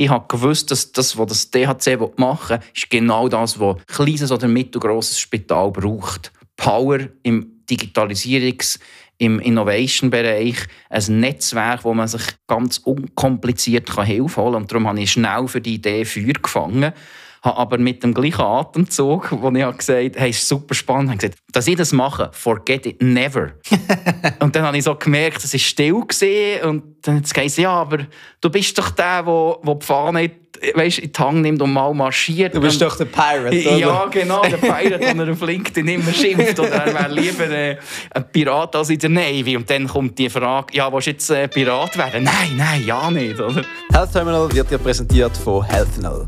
[0.00, 3.82] Ich habe gewusst, dass das, was das DHC machen will, ist genau das, was ein
[3.86, 6.32] kleines oder mittelgroßes Spital braucht.
[6.56, 8.78] Power im Digitalisierungs-
[9.18, 10.56] im Innovation-Bereich
[10.88, 14.62] ein Netzwerk, wo man sich ganz unkompliziert Hilfe holen kann.
[14.62, 16.94] Und darum habe ich schnell für die Idee Feuer gefangen
[17.42, 21.18] habe aber mit dem gleichen Atemzug, wo ich gesagt habe, hey, ist super spannend, habe
[21.18, 23.52] gesagt, dass ich das mache, forget it never.
[24.40, 27.56] und dann habe ich so gemerkt, es war still gewesen, und dann hat es gesagt,
[27.56, 28.06] ja, aber
[28.40, 30.30] du bist doch der, der, der die Fahne
[30.74, 32.54] weißt, in die Hand nimmt und mal marschiert.
[32.54, 33.76] Du bist doch der Pirate, oder?
[33.76, 36.58] Ja, genau, der Pirate, der er auf LinkedIn immer schimpft.
[36.58, 37.76] Oder er wäre lieber äh,
[38.10, 39.56] ein Pirat als in der Navy.
[39.56, 42.24] Und dann kommt die Frage, ja, willst du jetzt äh, Pirat werden?
[42.24, 43.62] Nein, nein, ja nicht, oder?
[43.92, 46.26] Health Terminal wird dir präsentiert von Healthnal.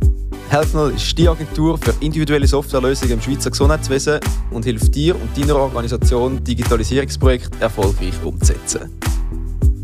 [0.52, 4.20] Healthnal ist die Agentur für individuelle Softwarelösungen im Schweizer Gesundheitswesen
[4.50, 9.00] und hilft dir und deiner Organisation, Digitalisierungsprojekte erfolgreich umzusetzen.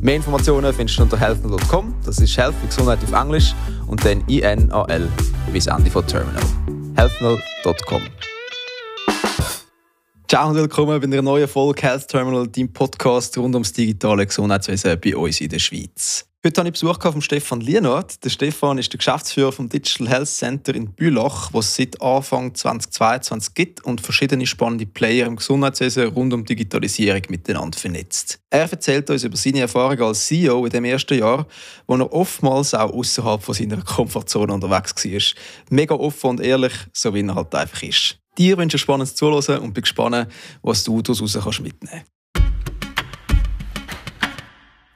[0.02, 3.54] Mehr Informationen findest du unter healthnal.com, das ist Health wie Gesundheit auf Englisch
[3.86, 5.08] und dann INAL
[5.50, 6.42] wie das Ende von Terminal.
[6.96, 8.02] healthnal.com
[10.28, 15.00] Ciao und willkommen bei einer neuen Folge Health Terminal, deinem Podcast rund ums digitale Gesundheitswesen
[15.00, 16.27] bei uns in der Schweiz.
[16.46, 18.24] Heute habe ich Besuch von Stefan Lienert.
[18.24, 22.54] Der Stefan ist der Geschäftsführer vom Digital Health Center in Bülach, was es seit Anfang
[22.54, 28.38] 2022 gibt und verschiedene spannende Player im Gesundheitswesen rund um Digitalisierung miteinander vernetzt.
[28.50, 31.44] Er erzählt uns über seine Erfahrungen als CEO in dem ersten Jahr,
[31.88, 35.42] wo er oftmals auch außerhalb seiner Komfortzone unterwegs war.
[35.70, 38.16] Mega offen und ehrlich, so wie er halt einfach ist.
[38.38, 40.28] Dir wünsche ich spannendes Zuhören und bin gespannt,
[40.62, 41.20] was du daraus
[41.58, 42.17] mitnehmen kannst.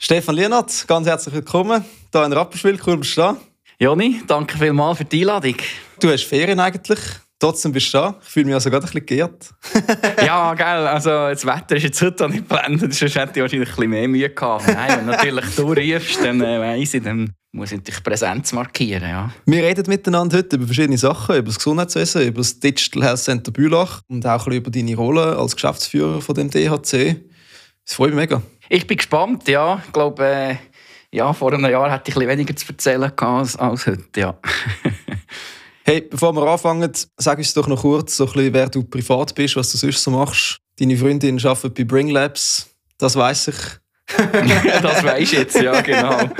[0.04, 2.76] Stefan Lienert, ganz herzlich willkommen hier in Rapperswil.
[2.84, 3.36] Cool, bist du da.
[3.78, 5.54] Joni, danke vielmals für die Einladung.
[6.00, 6.98] Du hast Ferien eigentlich.
[7.38, 8.16] Trotzdem bist du da.
[8.20, 9.50] Ich fühle mich also gerade ein bisschen geehrt.
[10.26, 10.88] ja, gell.
[10.88, 12.92] Also, das Wetter ist jetzt heute nicht blendend.
[12.92, 14.66] Sonst hätte ich wahrscheinlich ein bisschen mehr Mühe gehabt.
[14.66, 19.08] Nein, wenn natürlich du rufst, dann äh, weiss ich, dann muss ich natürlich Präsenz markieren.
[19.08, 19.32] Ja.
[19.46, 23.52] Wir reden miteinander heute über verschiedene Sachen, über das Gesundheitswesen, über das Digital Health Center
[23.52, 27.20] Bülach und auch ein bisschen über deine Rolle als Geschäftsführer von dem DHC.
[27.84, 28.42] Das freut mich mega.
[28.74, 29.82] Ich bin gespannt, ja.
[29.84, 30.56] Ich glaube, äh,
[31.10, 34.34] ja, vor einem Jahr hatte ich ein weniger zu erzählen als, als heute, ja.
[35.84, 39.34] hey, bevor wir anfangen, sag uns doch noch kurz, so ein bisschen, wer du privat
[39.34, 40.56] bist, was du sonst so machst.
[40.80, 43.56] Deine Freundin arbeitet bei Bring Labs, das weiß ich.
[44.16, 46.18] das weiß ich jetzt, ja, genau.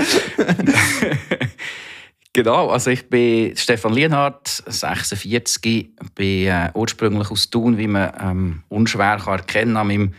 [2.35, 8.63] Genau, also ich bin Stefan Lienhardt, 46, bin äh, ursprünglich aus Thun, wie man ähm,
[8.71, 10.15] unschwer kann erkennen kann, an meinem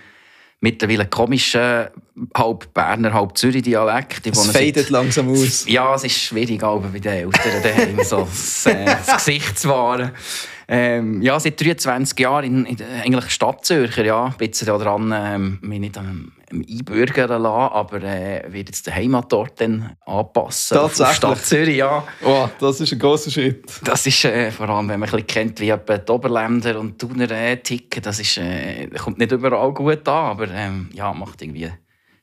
[0.63, 1.87] mittlerweile komischen
[2.33, 4.25] halb Berner, halb Zürich-Dialekt.
[4.27, 5.65] Es fadet langsam aus.
[5.67, 9.67] Ja, es ist schwierig, aber bei den Eltern daheim so das, äh, das Gesicht zu
[9.67, 10.11] wahren.
[10.69, 14.25] Ähm, ja, seit 23 Jahren in, in eigentlich Stadtzürcher, ja.
[14.27, 16.31] Ein bisschen daran, ähm, mich nicht am
[16.61, 20.77] einbürgern lassen, aber äh, wird jetzt den Heimatort dann anpassen.
[20.77, 21.17] Tatsächlich?
[21.17, 22.03] Stadt Zürich, ja.
[22.23, 23.65] Oh, das ist ein großer Schritt.
[23.83, 27.29] Das ist äh, vor allem, wenn man ein bisschen kennt, wie die Oberländer und Thuner
[27.31, 31.71] äh, ticken, das ist, äh, kommt nicht überall gut an, aber ähm, ja, macht irgendwie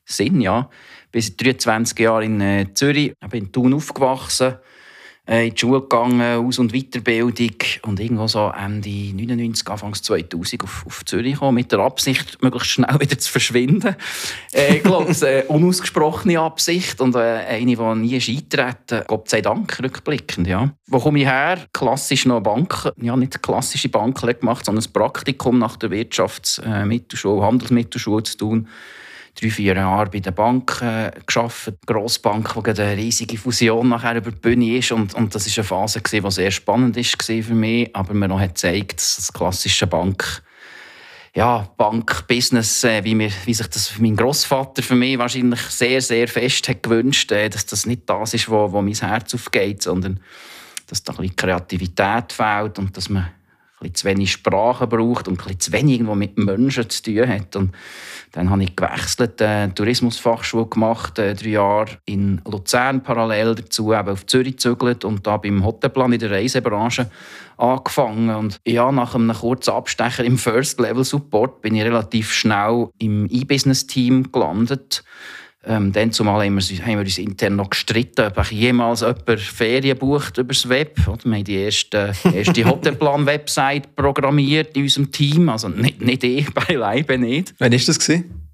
[0.05, 0.69] Sinn, ja.
[1.13, 4.55] Ich bin 23 Jahre in äh, Zürich, bin in Thun aufgewachsen,
[5.27, 10.83] in die Schule gegangen, Aus- und Weiterbildung und irgendwo so Ende 99, Anfang 2000 auf,
[10.87, 13.95] auf Zürich gekommen, mit der Absicht, möglichst schnell wieder zu verschwinden.
[14.51, 19.05] Äh, ich glaube, eine unausgesprochene Absicht und äh, eine, die nie ist eintreten.
[19.07, 20.73] Gott sei Dank, rückblickend, ja.
[20.87, 21.59] Wo komme ich her?
[21.71, 28.23] Klassisch noch Bank, ja nicht klassische Banklehre gemacht, sondern ein Praktikum nach der Wirtschaftsmittelschule, Handelsmittelschule
[28.23, 28.67] zu tun
[29.39, 31.79] drei, vier Jahre bei der Bank äh, gearbeitet.
[31.85, 34.91] Grossbank, die eine riesige Fusion nachher über die Bühne ist.
[34.91, 37.95] Und, und das war eine Phase, die sehr spannend war für mich.
[37.95, 40.43] Aber mir hat gezeigt, dass das klassische Bank
[41.33, 46.67] ja, Bankbusiness, äh, wie, wie sich das mein Großvater für mich wahrscheinlich sehr, sehr fest
[46.67, 50.19] hat gewünscht, äh, dass das nicht das ist, wo, wo mein Herz aufgeht, sondern
[50.87, 53.29] dass da ein bisschen Kreativität fehlt und dass man
[53.83, 57.55] ein zu wenig Sprache braucht und ein zu wenig mit Menschen zu tun hat.
[57.55, 57.71] Und
[58.31, 64.09] dann habe ich gewechselt, äh, Tourismusfachschule gemacht, äh, drei Jahre in Luzern parallel dazu, eben
[64.09, 67.09] auf Zürich gezügelt und da beim Hotelplan in der Reisebranche
[67.57, 68.33] angefangen.
[68.33, 73.27] Und ja, nach einem kurzen Abstecher im First Level Support bin ich relativ schnell im
[73.29, 75.03] E-Business-Team gelandet
[75.63, 79.97] ähm, dann zumal haben wir, haben wir uns intern noch gestritten, ob jemals jemand Ferien
[79.97, 81.07] bucht über das Web.
[81.07, 81.23] Oder?
[81.23, 85.49] Wir haben die erste, erste Hotelplan-Website programmiert in unserem Team.
[85.49, 87.53] Also nicht, nicht ich, beileibe nicht.
[87.59, 87.99] Wann war das?
[87.99, 88.50] Gewesen?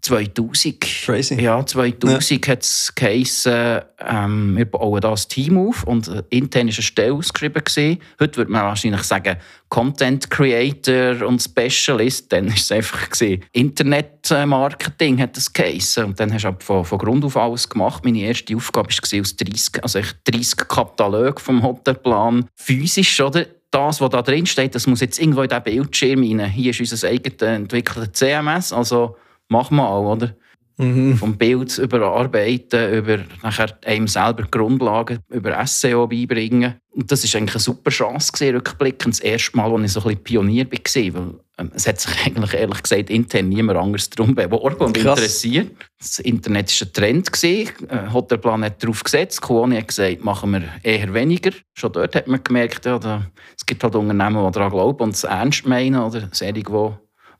[0.00, 0.80] 2000.
[0.80, 1.40] Crazy.
[1.40, 2.52] Ja, 2000 ja.
[2.52, 7.12] hat es geheissen, ähm, wir bauen da ein Team auf und intern war eine Stelle
[7.12, 7.62] ausgeschrieben.
[7.64, 7.98] Gewesen.
[8.20, 9.36] Heute würde man wahrscheinlich sagen
[9.68, 12.32] Content Creator und Specialist.
[12.32, 13.44] Dann war es einfach gewesen.
[13.52, 16.06] Internetmarketing hat es geheissen.
[16.06, 18.04] Und dann hast du von, von Grund auf alles gemacht.
[18.04, 22.46] Meine erste Aufgabe war aus 30, also 30 Katalogen vom Hotelplan.
[22.54, 23.46] Physisch, oder?
[23.70, 26.50] das, was da drin steht, das muss jetzt irgendwo in diesen Bildschirm rein.
[26.50, 28.72] Hier ist unser eigenes entwickeltes CMS.
[28.72, 29.16] Also
[29.48, 30.34] mach mal, oder?
[30.78, 31.16] Mhm.
[31.16, 36.74] Vom Bild überarbeiten, über nachher einem selber Grundlagen über SEO beibringen.
[36.90, 39.14] Und das war eigentlich eine super Chance, gewesen, rückblickend.
[39.14, 41.14] Das erste Mal, als ich so ein bisschen Pionier war.
[41.14, 45.72] Weil ähm, es hat sich eigentlich, ehrlich gesagt, intern niemand anderes darum beworben und interessiert.
[45.98, 47.32] Das Internet war ein Trend.
[47.32, 47.72] Gewesen.
[47.88, 49.40] Äh, hat darauf gesetzt.
[49.42, 51.50] Kuoni hat gesagt, machen wir eher weniger.
[51.74, 55.14] Schon dort hat man gemerkt, ja, da, es gibt halt Unternehmen, die daran glauben und
[55.14, 56.00] es ernst meinen.
[56.00, 56.94] Oder solche, die, die noch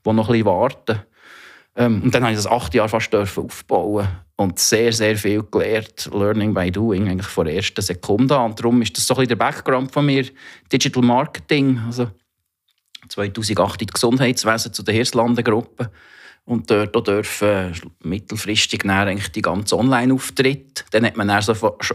[0.05, 0.99] ein bisschen warten.
[1.75, 6.09] Ähm, und dann habe ich das acht Jahre fast aufbauen und sehr, sehr viel gelernt.
[6.13, 8.51] Learning by doing, eigentlich von der ersten Sekunde an.
[8.51, 10.25] Und darum ist das so ein bisschen der Background von mir.
[10.71, 12.09] Digital Marketing, also
[13.07, 15.91] 2008 in Gesundheitswesen zu der Hirslanden-Gruppe
[16.49, 17.73] und dort dürfen
[18.03, 20.83] mittelfristig eigentlich die ganzen Online-Auftritte.
[20.89, 21.43] Dann hat man dann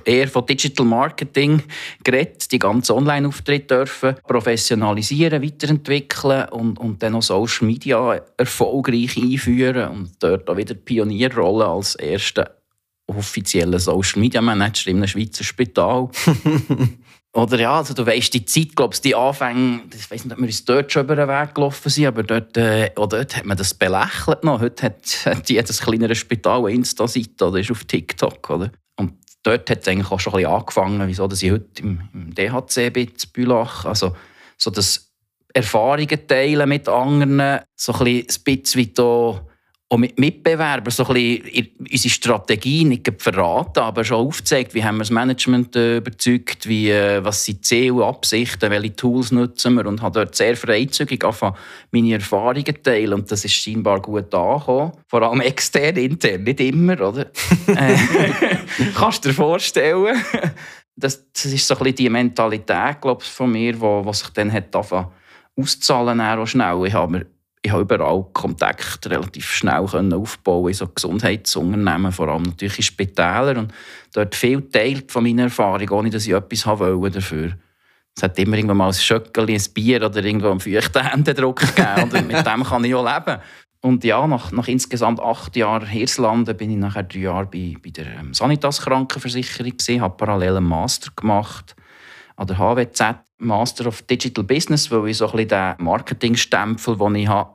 [0.04, 1.60] eher von Digital Marketing
[2.04, 9.90] geredet, die ganzen Online-Auftritte dürfen professionalisieren, weiterentwickeln und, und dann auch Social Media erfolgreich einführen
[9.90, 12.54] und dort auch wieder Pionierrolle als erster
[13.08, 16.10] offizieller Social Media Manager in einem Schweizer Spital.
[17.34, 20.38] Oder ja, also du weißt die Zeit, glaube ich, die Anfänge, ich weiß nicht, ob
[20.38, 23.44] wir uns dort schon über den Weg gelaufen sind, aber dort, äh, auch dort hat
[23.44, 24.60] man das belächelt noch.
[24.60, 28.50] Heute hat, hat jedes kleinere Spital eine Insta-Seite oder ist auf TikTok.
[28.50, 28.70] Oder?
[28.96, 32.02] Und dort hat es eigentlich auch schon ein bisschen angefangen, wieso dass ich heute im,
[32.14, 33.84] im DHC bin, in Bülach.
[33.84, 34.14] Also
[34.56, 35.10] so das
[35.52, 39.44] Erfahrungen teilen mit anderen, so ein bisschen wie da
[39.90, 44.96] auch mit Mitbewerbern so ein bisschen unsere Strategie nicht verraten, aber schon aufgezeigt, wie haben
[44.96, 49.86] wir das Management äh, überzeugt, wie, äh, was sind Ziele, Absichten, welche Tools nutzen wir
[49.86, 51.24] und habe dort sehr freizügig
[51.90, 54.92] meine Erfahrungen teilen und das ist scheinbar gut angekommen.
[55.06, 57.30] Vor allem extern, intern, nicht immer, oder?
[57.66, 57.96] Äh,
[58.94, 60.22] kannst du dir vorstellen?
[60.96, 64.52] Das, das ist so ein bisschen die Mentalität, glaube ich, von mir, die sich dann
[64.52, 64.74] hat
[65.56, 66.86] auszahlen auch schnell.
[66.86, 67.26] Ich habe
[67.64, 73.56] ich habe überall Kontakt relativ schnell aufbauen in so Gesundheitsunternehmen, vor allem natürlich in Spitälern.
[73.56, 73.72] Und
[74.12, 77.52] dort viel teilt von meiner Erfahrung, ohne dass ich etwas haben wollte dafür.
[78.14, 82.02] Es hat immer irgendwann mal ein Schöckeli, ein Bier oder irgendwo einen feuchten Händedruck gegeben.
[82.02, 83.40] und mit dem kann ich auch leben.
[83.80, 87.90] Und ja, nach, nach insgesamt acht Jahren Hirslanden bin ich nachher drei Jahre bei, bei
[87.90, 91.74] der ähm, Sanitas Krankenversicherung gewesen, habe parallel einen Master gemacht
[92.36, 97.14] an der HWZ Master of Digital Business, weil ich so ein bisschen den Marketingstempel, den
[97.16, 97.50] ich habe,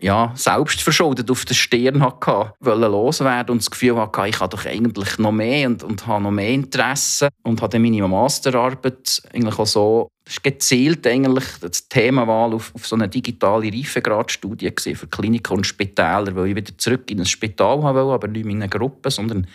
[0.00, 4.54] ja, selbst verschuldet auf der Stirn hatte, wollte loswerden und das Gefühl hatte, ich habe
[4.54, 9.58] doch eigentlich noch mehr und, und habe noch mehr Interesse und habe meine Masterarbeit eigentlich
[9.58, 10.08] auch so
[10.42, 16.48] gezielt eigentlich das Themawahl auf, auf so eine digitale Reifegradstudie für Kliniken und Spitäler, weil
[16.48, 19.46] ich wieder zurück in ein Spital haben wollte, aber nicht in eine Gruppe, sondern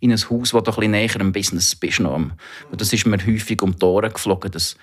[0.00, 2.02] in ein Haus, das ein bisschen näher am Business bist.
[2.76, 4.76] Das ist mir häufig um die Ohren geflogen, dass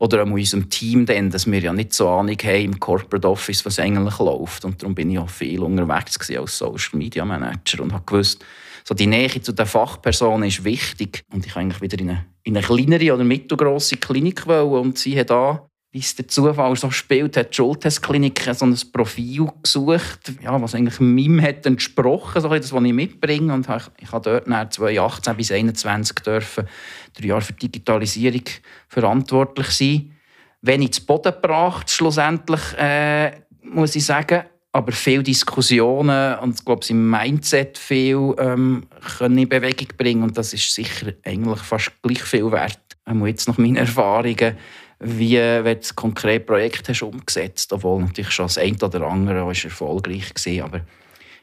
[0.00, 3.64] oder auch unserem Team dann, dass wir ja nicht so Ahnung haben im Corporate Office,
[3.66, 4.64] was eigentlich läuft.
[4.64, 8.42] Und darum bin ich auch viel unterwegs als Social Media Manager und habe gewusst,
[8.82, 11.22] so die Nähe zu den Fachpersonen ist wichtig.
[11.30, 14.86] Und ich eigentlich wieder in eine, in eine kleinere oder mittelgroße Klinik wollen.
[14.86, 18.78] Und sie hat da wie es der Zufall so spielt, hat die Schultestklinik so ein
[18.92, 23.52] Profil gesucht, ja, was eigentlich meinem hat entsprochen, so das, was ich mitbringe.
[23.52, 23.66] Und
[23.98, 26.68] ich, habe dort 2018 bis 2021 dürfen,
[27.14, 28.44] drei Jahre für Digitalisierung
[28.88, 30.16] verantwortlich sein.
[30.62, 33.32] Wenig zu Boden gebracht, schlussendlich, äh,
[33.62, 34.44] muss ich sagen.
[34.72, 38.86] Aber viele Diskussionen und ich glaube, im Mindset viel ähm,
[39.18, 40.22] können in Bewegung bringen.
[40.22, 42.78] Und das ist sicher eigentlich fast gleich viel wert.
[43.06, 44.56] Ähm, jetzt nach meinen Erfahrungen
[45.00, 49.50] wie wenn du das konkrete Projekt hast umgesetzt obwohl natürlich schon das eine oder andere
[49.50, 50.64] ist erfolgreich war.
[50.64, 50.80] Aber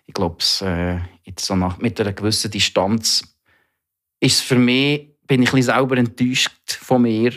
[0.06, 3.36] ich glaube, äh, jetzt so nach, mit einer gewissen Distanz
[4.20, 7.34] ist für mich, bin ich selber enttäuscht von mir,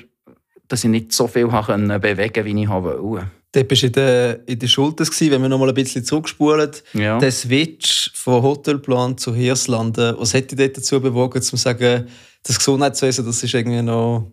[0.69, 3.31] dass ich nicht so viel bewegen konnte, wie ich wollte.
[3.53, 6.71] Dort bist du in der, in der Schulters, wenn wir noch mal ein bisschen zurückspulen.
[6.93, 7.19] Ja.
[7.19, 12.07] Der Switch von Hotelplan zu Hirslanden, was hätte dich dazu bewogen, zu sagen,
[12.45, 14.31] das Gesundheitswesen, das ist irgendwie noch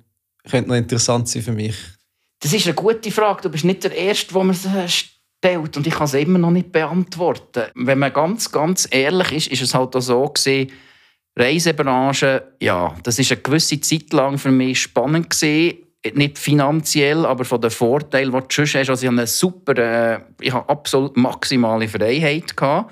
[0.49, 1.75] könnte noch interessant sein für mich?
[2.39, 3.41] Das ist eine gute Frage.
[3.43, 5.77] Du bist nicht der Erste, der mir sie stellt.
[5.77, 7.63] Und ich kann sie immer noch nicht beantworten.
[7.75, 10.71] Wenn man ganz, ganz ehrlich ist, ist es halt auch so gewesen,
[11.37, 15.77] Reisebranche, ja, das ist eine gewisse Zeit lang für mich spannend gewesen.
[16.13, 18.89] Nicht finanziell, aber von den Vorteilen, die du schon hast.
[18.89, 22.91] Also ich habe eine super, äh, ich habe absolut maximale Freiheit gehabt.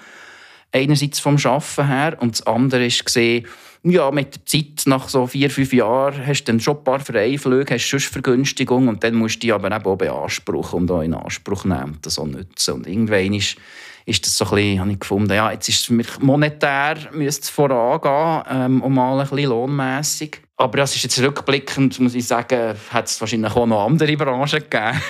[0.75, 3.49] einerseits vom Arbeiten her und das andere war
[3.87, 6.99] ja, mit der Zeit, nach so vier, fünf Jahren, hast du dann schon ein paar
[6.99, 11.01] Freiflüge, hast sonst Vergünstigung und dann musst du die aber eben auch beanspruchen und auch
[11.01, 12.73] in Anspruch nehmen, das auch nutzen.
[12.73, 13.57] Und irgendwann ist,
[14.05, 16.97] ist das so ein bisschen, habe ich gefunden, ja, jetzt ist es für mich monetär,
[17.11, 20.41] müsste es vorangehen, ähm, um mal ein bisschen lohnmässig.
[20.57, 24.59] Aber das ist jetzt rückblickend, muss ich sagen, hat es wahrscheinlich auch noch andere Branchen
[24.59, 25.01] gegeben.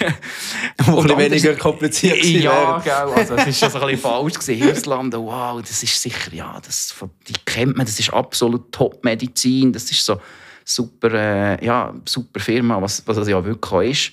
[0.85, 2.41] Wo ein weniger kompliziert waren.
[2.41, 3.13] Ja, genau.
[3.13, 4.33] Also, es war schon so ein bisschen falsch.
[4.33, 4.55] Gewesen.
[4.55, 6.95] Hilfslande, wow, das ist sicher, ja, das,
[7.27, 9.71] die kennt man, das ist absolut Top-Medizin.
[9.71, 10.19] Das ist so
[10.63, 14.11] super, äh, ja, super Firma, was, was es ja wirklich auch ist.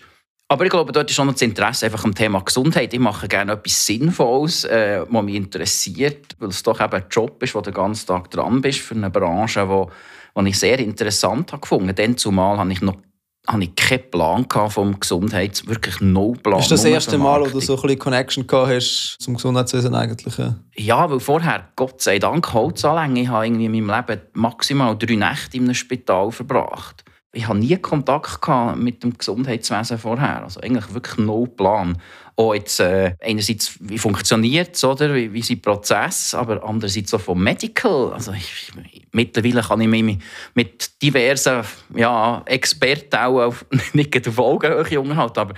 [0.52, 2.92] Aber ich glaube, dort ist schon noch das Interesse einfach am Thema Gesundheit.
[2.92, 7.42] Ich mache gerne etwas Sinnvolles, äh, was mich interessiert, weil es doch eben ein Job
[7.42, 9.92] ist, wo du den ganzen Tag dran bist für eine Branche, die
[10.34, 11.94] was ich sehr interessant habe gefunden.
[11.94, 12.98] Dann zumal habe ich noch
[13.46, 16.60] habe ich keinen Plan vom Gesundheits, wirklich no Plan.
[16.60, 19.94] Ist das, das erste Mal, wo du so ein bisschen Connection gehabt hast zum Gesundheitswesen
[19.94, 20.34] eigentlich?
[20.76, 25.14] Ja, weil vorher, Gott sei Dank, Holzanlänge, ich habe irgendwie in meinem Leben maximal drei
[25.16, 27.04] Nächte in einem Spital verbracht.
[27.32, 28.46] Ich hatte nie Kontakt
[28.76, 31.98] mit dem Gesundheitswesen vorher, also eigentlich wirklich no Plan
[32.36, 35.14] auch jetzt äh, einerseits, wie funktioniert es, oder?
[35.14, 38.12] Wie, wie sind Prozesse, aber andererseits auch vom Medical.
[38.12, 38.72] Also ich,
[39.12, 40.18] mittlerweile kann ich mich
[40.54, 41.62] mit diversen
[41.94, 45.54] ja, Experten auch auf, nicht auf Augenhöhe unterhalten, aber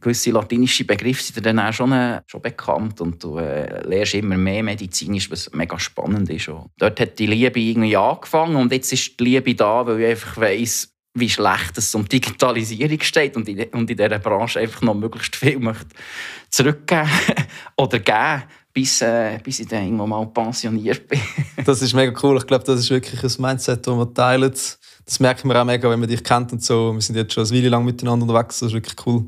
[0.00, 4.36] gewisse latinische Begriffe sind dann auch schon, äh, schon bekannt und du äh, lernst immer
[4.36, 6.48] mehr medizinisch, was mega spannend ist.
[6.48, 10.10] Und dort hat die Liebe irgendwie angefangen und jetzt ist die Liebe da, weil ich
[10.10, 14.82] einfach weiss, wie schlecht es um Digitalisierung steht und in, und in dieser Branche einfach
[14.82, 15.94] noch möglichst viel möchte
[16.50, 17.08] zurückgeben
[17.76, 21.20] oder geben, bis, äh, bis ich dann irgendwann mal pensioniert bin.
[21.64, 22.38] das ist mega cool.
[22.38, 24.52] Ich glaube, das ist wirklich ein Mindset, das wir teilen.
[25.04, 26.94] Das merken wir auch mega, wenn man dich kennt und so.
[26.94, 28.60] Wir sind jetzt schon eine Weile lang miteinander unterwegs.
[28.60, 29.26] Das ist wirklich cool,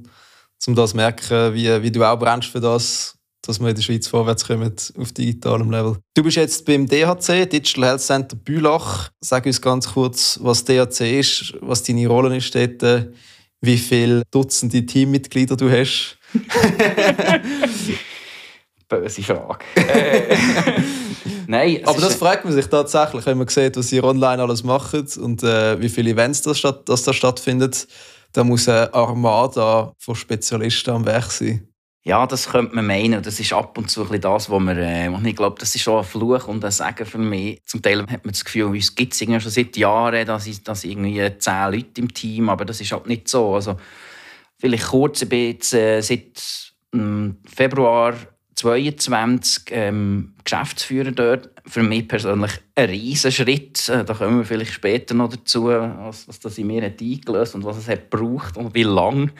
[0.67, 3.15] um das zu merken, wie, wie du auch brennst für das
[3.47, 5.99] dass wir in der Schweiz vorwärts kommen auf digitalem Level.
[6.15, 9.11] Du bist jetzt beim DHC, Digital Health Center Bülach.
[9.21, 13.09] Sag uns ganz kurz, was DHC ist, was deine Rolle ist dort,
[13.61, 16.19] wie viele Dutzende Teammitglieder du hast.
[18.89, 19.65] Böse Frage.
[19.77, 20.37] äh,
[21.47, 25.17] Nein, aber das fragt man sich tatsächlich, wenn man sieht, was ihr online alles macht
[25.17, 27.87] und äh, wie viele Events das, das da stattfindet.
[28.35, 31.69] Da muss eine Armada von Spezialisten am Werk sein.
[32.03, 33.23] Ja, das könnte man meinen.
[33.23, 35.83] Das ist ab und zu ein bisschen das, was man, äh, ich glaube, das ist
[35.83, 37.63] schon ein Fluch und ein Segen für mich.
[37.65, 40.83] Zum Teil hat man das Gefühl, uns gibt es schon seit Jahren, dass, ich, dass
[40.83, 43.55] irgendwie zehn Leute im Team, aber das ist halt nicht so.
[43.55, 43.77] Also,
[44.59, 48.15] vielleicht kurz, bin jetzt äh, seit ähm, Februar
[48.55, 51.51] 2022 ähm, Geschäftsführer dort.
[51.67, 53.89] Für mich persönlich ein Riesenschritt.
[53.89, 57.55] Äh, da kommen wir vielleicht später noch dazu, was, was das in mir hat eingelöst
[57.55, 59.31] und was es hat gebraucht und wie lange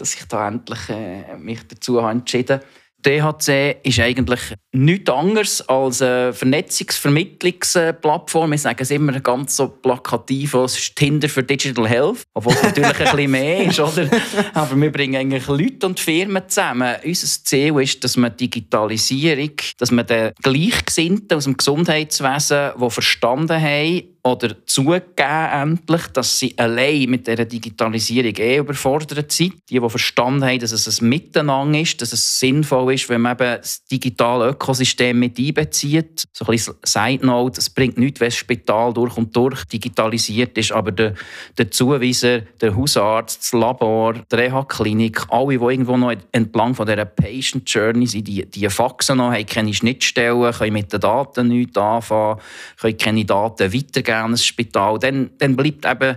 [0.00, 2.66] dass ich da endlich äh, mich dazu habe entschieden habe.
[3.02, 4.40] DHC ist eigentlich
[4.72, 8.50] nichts anderes als eine Vernetzungsvermittlungsplattform.
[8.50, 12.62] Wir sagen es immer ganz so plakativ, es ist Tinder für Digital Health, obwohl es
[12.62, 13.80] natürlich ein bisschen mehr ist.
[13.90, 14.08] Oder?
[14.54, 16.96] Aber wir bringen eigentlich Leute und Firmen zusammen.
[17.04, 23.60] Unser Ziel ist, dass man Digitalisierung, dass man den Gleichgesinnten aus dem Gesundheitswesen, die verstanden
[23.60, 29.54] haben, oder zugegeben endlich, dass sie allein mit der Digitalisierung eh überfordert sind.
[29.70, 33.32] Die, die verstanden haben, dass es ein Miteinander ist, dass es sinnvoll ist, wenn man
[33.32, 36.24] eben das digitale Ökosystem mit einbezieht.
[36.32, 40.56] So ein bisschen Side Note, es bringt nichts, wenn das Spital durch und durch digitalisiert
[40.58, 41.14] ist, aber der,
[41.56, 47.06] der Zuweiser, der Hausarzt, das Labor, die Reha-Klinik, alle, die irgendwo noch entlang von dieser
[47.06, 51.76] Patient Journey sind, die, die Faxen noch haben, keine Schnittstellen, können mit den Daten nichts
[51.78, 52.38] anfangen,
[52.78, 54.98] können keine Daten weitergeben gerne ein Spital.
[54.98, 56.16] Dann, dann bleibt eben,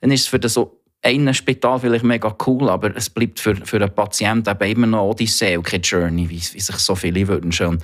[0.00, 3.54] dann ist es für das so ein Spital vielleicht mega cool, aber es bleibt für,
[3.54, 7.28] für einen Patienten eben immer noch Odyssee und keine Journey, wie, wie sich so viele
[7.28, 7.78] wünschen.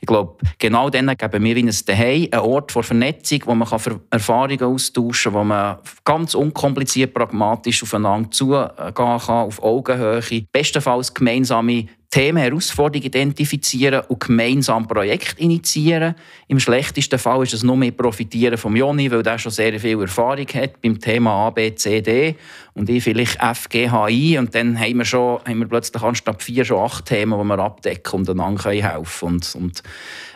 [0.00, 3.66] Ich glaube, genau dann geben wir ihnen Daheim, einen Ort für Vernetzung, wo man
[4.10, 10.20] Erfahrungen austauschen kann, wo man ganz unkompliziert, pragmatisch aufeinander zugehen kann, auf Augenhöhe,
[10.52, 16.14] bestenfalls gemeinsame Themen, Herausforderungen identifizieren und gemeinsam Projekte initiieren.
[16.48, 20.00] Im schlechtesten Fall ist es nur mehr Profitieren vom Joni, weil der schon sehr viel
[20.00, 22.34] Erfahrung hat beim Thema A, B, C, D
[22.72, 26.02] und ich vielleicht F, G, H, I und dann haben wir, schon, haben wir plötzlich
[26.02, 29.82] anstatt vier schon acht Themen, die wir abdecken und einander helfen und, und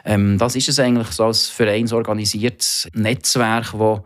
[0.04, 4.00] ähm, das ist es eigentlich so als vereinsorganisiertes Netzwerk, das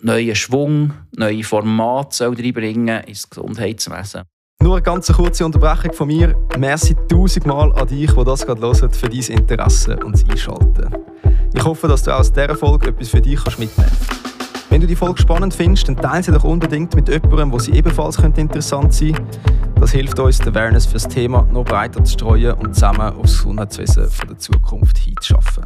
[0.00, 4.22] neuen Schwung, neue Formate reinbringen ins Gesundheitswesen.
[4.62, 6.36] Nur eine ganz kurze Unterbrechung von mir.
[6.58, 10.94] Merci tausendmal an dich, der das gerade hört, für dein Interesse und das Einschalten.
[11.54, 14.20] Ich hoffe, dass du aus dieser Folge etwas für dich mitnehmen kannst.
[14.68, 17.72] Wenn du die Folge spannend findest, dann teile sie doch unbedingt mit jemandem, wo sie
[17.72, 19.40] ebenfalls interessant sein könnte.
[19.80, 23.38] Das hilft uns, die Awareness für das Thema noch breiter zu streuen und zusammen aufs
[23.38, 25.64] Gesundheitswesen der Zukunft hinzuschaffen.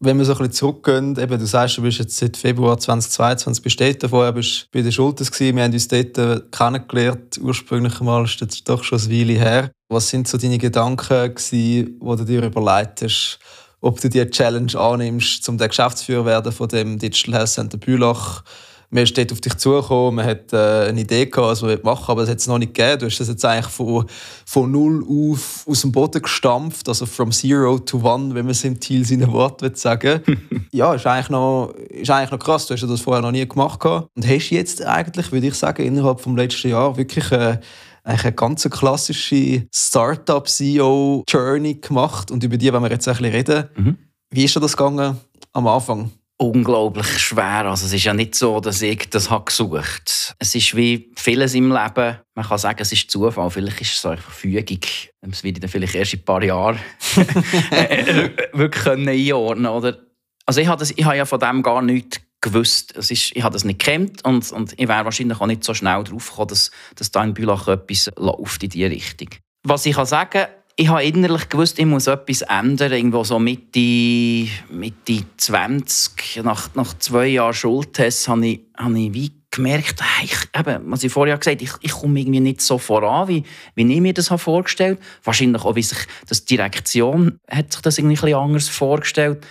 [0.00, 3.62] Wenn wir so ein bisschen zurückgehen, eben, du sagst, du bist jetzt seit Februar 2022
[3.62, 7.38] bist du dort, vorher bist du bei den Schulters gewesen, wir haben uns dort kennengelernt,
[7.42, 9.70] ursprünglich mal, ist das doch schon eine Weile her.
[9.88, 13.38] Was sind so deine Gedanken gewesen, die du dir überlegt hast,
[13.80, 18.42] ob du die Challenge annimmst, um der Geschäftsführer werden von dem Digital Health Center Bülach
[18.90, 22.10] man ist dort auf dich zugekommen, man hat äh, eine Idee gehabt, was man machen
[22.10, 23.00] aber es hat es noch nicht gegeben.
[23.00, 24.06] Du hast das jetzt eigentlich von,
[24.44, 28.64] von null auf aus dem Boden gestampft, also from zero to one, wenn man es
[28.64, 30.20] im Ziel seine Worte sagen
[30.72, 32.66] Ja, ist eigentlich, noch, ist eigentlich noch krass.
[32.66, 34.08] Du hast das vorher noch nie gemacht gehabt.
[34.14, 37.58] und hast jetzt eigentlich, würde ich sagen, innerhalb des letzten Jahr wirklich äh,
[38.04, 43.64] eine ganz klassische Startup-CEO-Journey gemacht und über die wollen wir jetzt ein bisschen reden.
[43.76, 43.98] Mhm.
[44.30, 45.16] Wie ist das gegangen
[45.52, 46.10] am Anfang?
[46.38, 47.66] Unglaublich schwer.
[47.66, 51.54] Also es ist ja nicht so, dass ich das habe gesucht Es ist wie vieles
[51.54, 52.18] im Leben.
[52.34, 53.50] Man kann sagen, es ist Zufall.
[53.50, 54.56] Vielleicht ist es so eine Verfügung.
[54.56, 56.78] Werde ich dann vielleicht erst in ein paar Jahren
[57.70, 59.98] äh, wirklich einordnen oder
[60.44, 62.94] Also ich habe, das, ich habe ja von dem gar nichts gewusst.
[62.96, 65.74] Es ist, ich habe das nicht gekannt und, und ich wäre wahrscheinlich auch nicht so
[65.74, 69.28] schnell drauf gekommen, dass, dass da in Bülach etwas läuft in diese Richtung.
[69.64, 70.46] Was ich kann sagen
[70.78, 72.92] ich habe innerlich gewusst, ich muss etwas ändern.
[72.92, 79.32] Irgendwo so Mitte, Mitte 20, nach, nach zwei Jahren Schultest, habe ich, habe ich wie
[79.50, 83.26] gemerkt, ich, eben, was ich vorher gesagt habe, ich, ich komme irgendwie nicht so voran,
[83.28, 83.42] wie,
[83.74, 85.08] wie ich mir das habe vorgestellt habe.
[85.24, 89.46] Wahrscheinlich auch, wie sich das Direktion hat sich das irgendwie anders vorgestellt.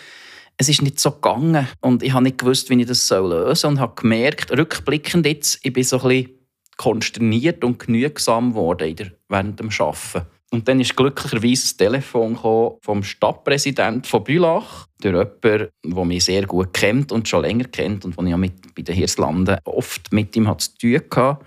[0.57, 3.71] Es ist nicht so gegangen und ich habe nicht gewusst, wie ich das lösen soll
[3.71, 6.29] und habe gemerkt, rückblickend jetzt, ich bin so ein bisschen
[6.77, 10.27] konsterniert und genügsam geworden während dem Arbeiten.
[10.55, 12.37] Und dann ist glücklicherweise das Telefon
[12.81, 18.05] vom Stadtpräsidenten von Bülach, durch jemanden, der mich sehr gut kennt und schon länger kennt
[18.05, 21.39] und den ich mit, bei den Hirslanden oft mit ihm zu tun hatte.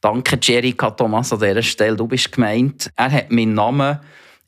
[0.00, 1.94] Danke, Jerika Thomas, an dieser Stelle.
[1.94, 2.90] Du bist gemeint.
[2.96, 4.00] Er hat meinen Namen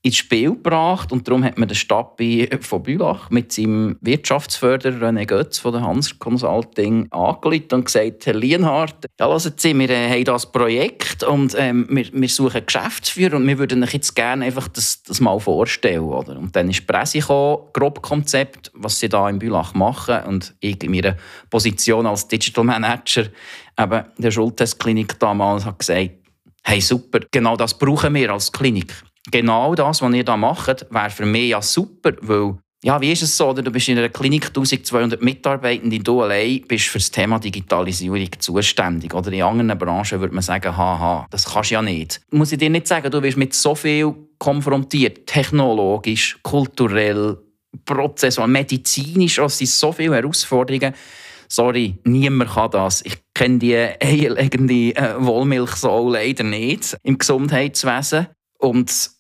[0.05, 5.25] ins Spiel gebracht und darum hat man den Stabi von Bülach mit seinem Wirtschaftsförderer René
[5.25, 10.11] Götz von der Hans Consulting angeleitet und gesagt, Herr Lienhardt, ja, hören Sie, wir äh,
[10.11, 14.45] haben das Projekt und ähm, wir, wir suchen Geschäftsführer und wir würden euch jetzt gerne
[14.45, 16.01] einfach das, das mal vorstellen.
[16.01, 16.39] Oder?
[16.39, 20.55] Und dann ist die Presse gekommen, grob Konzept, was sie da in Bülach machen und
[20.61, 21.17] ich in meiner
[21.49, 23.25] Position als Digital Manager
[23.81, 26.11] eben der Schultestklinik damals hat gesagt,
[26.63, 28.93] hey super, genau das brauchen wir als Klinik
[29.31, 33.23] genau das, was ihr da macht, wäre für mich ja super, weil ja, wie ist
[33.23, 33.51] es so?
[33.55, 39.15] Du bist in einer Klinik 1200 Mitarbeitende, du allein bist für das Thema Digitalisierung zuständig.
[39.15, 42.21] Oder in anderen Branchen würde man sagen, haha, das kannst du ja nicht.
[42.31, 47.39] Muss ich dir nicht sagen, du wirst mit so viel konfrontiert, technologisch, kulturell,
[47.87, 50.93] prozessual, medizinisch, es sind so viele Herausforderungen.
[51.49, 53.01] Sorry, niemand kann das.
[53.07, 58.27] Ich kenne die eierlegende äh, Wollmilch so leider nicht im Gesundheitswesen.
[58.65, 59.11] Und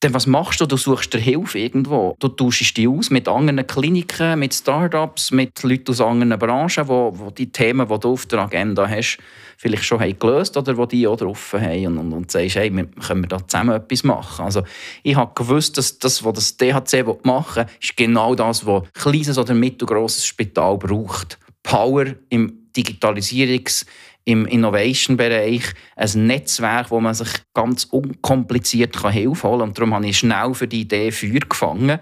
[0.00, 0.66] dann was machst du?
[0.66, 2.16] Du suchst dir Hilfe irgendwo.
[2.18, 7.12] Du tauschst dich aus mit anderen Kliniken, mit Startups, mit Leuten aus anderen Branchen, wo,
[7.14, 9.18] wo die Themen, die du auf der Agenda hast,
[9.56, 12.74] vielleicht schon haben gelöst oder die die auch drauf haben und, und, und sagst, hey,
[12.74, 14.44] wir, können wir da zusammen etwas machen?
[14.44, 14.64] Also
[15.04, 18.88] ich habe gewusst, dass das, was das DHC machen will, ist genau das, was ein
[18.92, 21.38] kleines oder mittelgroßes Spital braucht.
[21.62, 23.86] Power im Digitalisierungs-
[24.24, 25.62] im Innovation-Bereich
[25.96, 29.68] ein Netzwerk, wo man sich ganz unkompliziert Hilfe holen kann.
[29.68, 31.98] Und darum habe ich schnell für die Idee Feuer gefangen,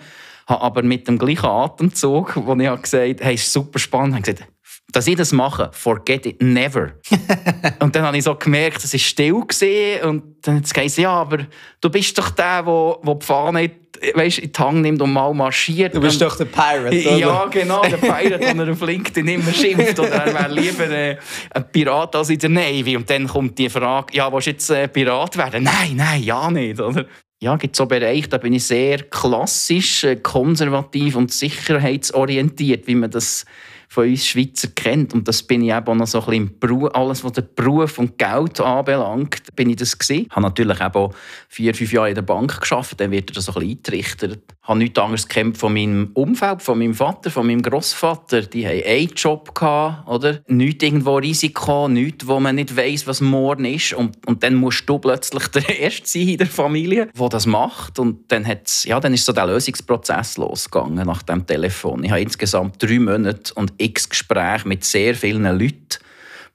[0.46, 4.22] habe aber mit dem gleichen Atemzug, wo ich gesagt habe, hey, ist super spannend, habe
[4.22, 4.48] gesagt,
[4.92, 6.92] dass ich das mache, forget it never.
[7.80, 10.98] und dann habe ich so gemerkt, es war still gewesen, und dann hat es gesagt,
[10.98, 11.46] ja, aber
[11.80, 13.70] du bist doch der, der, der die Fahne
[14.14, 15.94] weißt, in die Hand nimmt und mal marschiert.
[15.94, 17.16] Du bist und, doch der Pirate, oder?
[17.16, 19.98] Ja, genau, der Pirate, der auf LinkedIn immer schimpft.
[19.98, 21.16] Oder er wäre lieber äh,
[21.50, 22.96] ein Pirat als in der Navy.
[22.96, 25.64] Und dann kommt die Frage, ja, willst du jetzt äh, Pirat werden?
[25.64, 27.06] Nein, nein, ja nicht, oder?
[27.42, 33.10] Ja, gibt so Bereiche, da bin ich sehr klassisch, äh, konservativ und sicherheitsorientiert, wie man
[33.10, 33.44] das
[33.92, 35.12] von uns Schweizer kennt.
[35.12, 37.98] Und das bin ich eben auch noch so ein bisschen im alles was den Beruf
[37.98, 40.26] und Geld anbelangt, bin ich das gewesen.
[40.28, 41.12] Ich habe natürlich auch
[41.50, 44.40] vier, fünf Jahre in der Bank geschafft, dann wird er das so ein bisschen eintrichtert.
[44.62, 48.42] Ich habe nichts anderes gekämpft von meinem Umfeld, von meinem Vater, von meinem Großvater.
[48.42, 50.40] Die haben einen Job gehabt, oder?
[50.46, 53.92] Nichts irgendwo Risiko, nichts, wo man nicht weiß, was morgen ist.
[53.92, 57.98] Und, und dann musst du plötzlich der Erste sein in der Familie, der das macht.
[57.98, 58.46] Und dann,
[58.84, 62.04] ja, dann ist so der Lösungsprozess losgegangen nach dem Telefon.
[62.04, 65.98] Ich habe insgesamt drei Monate und x Gespräche mit sehr vielen Leuten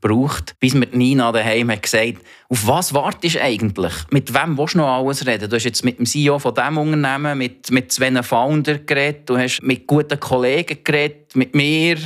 [0.01, 2.17] gebraucht, bis mir Nina daheim hat gesagt,
[2.49, 3.93] auf was wartest du eigentlich?
[4.11, 5.49] Mit wem willst du noch alles reden?
[5.49, 9.37] Du hast jetzt mit dem CEO von diesem Unternehmen, mit, mit zwei Founder geredet, du
[9.37, 11.97] hast mit guten Kollegen geredet, mit mir.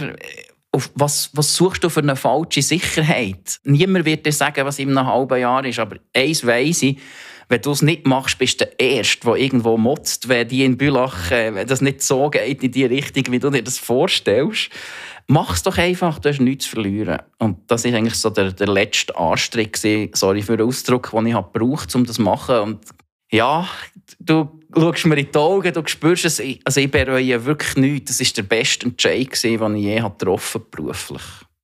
[0.71, 3.60] auf was, was suchst du für eine falsche Sicherheit?
[3.63, 6.97] Niemand wird dir sagen, was in einem halben Jahr ist, aber eins weiss ich,
[7.51, 10.77] wenn du es nicht machst, bist du der Erste, der irgendwo motzt, wenn die in
[10.77, 14.69] Bülach, äh, wenn das nicht so geht in die Richtung, wie du dir das vorstellst.
[15.27, 17.19] Mach es doch einfach, du hast nichts zu verlieren.
[17.38, 19.77] Und das war eigentlich so der, der letzte Anstrich,
[20.13, 22.60] sorry für den Ausdruck, den ich gebraucht habe, um das zu machen.
[22.60, 22.86] Und
[23.31, 23.67] ja,
[24.19, 26.41] du schaust mir in die Augen, du spürst es.
[26.65, 28.17] Also ich bereue wirklich nichts.
[28.17, 31.21] Das war der beste Entscheid, den ich je getroffen habe, beruflich.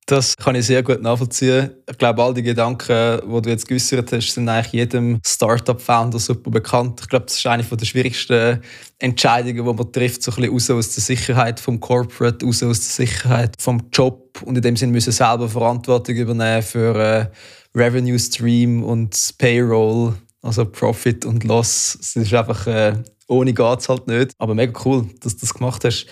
[0.08, 1.70] Das kann ich sehr gut nachvollziehen.
[1.86, 6.50] Ich glaube, all die Gedanken, die du jetzt geäußert hast, sind eigentlich jedem Startup-Founder super
[6.50, 7.02] bekannt.
[7.02, 8.62] Ich glaube, das ist eine der schwierigsten
[8.98, 12.80] Entscheidungen, die man trifft, so ein bisschen raus aus der Sicherheit vom Corporate, raus aus
[12.80, 17.26] der Sicherheit vom Job und in dem Sinne müssen selber Verantwortung übernehmen für äh,
[17.78, 21.98] Revenue Stream und Payroll, also Profit und Loss.
[22.00, 22.94] Es ist einfach äh,
[23.26, 24.32] ohne geht's halt nicht.
[24.38, 26.06] Aber mega cool, dass du das gemacht hast.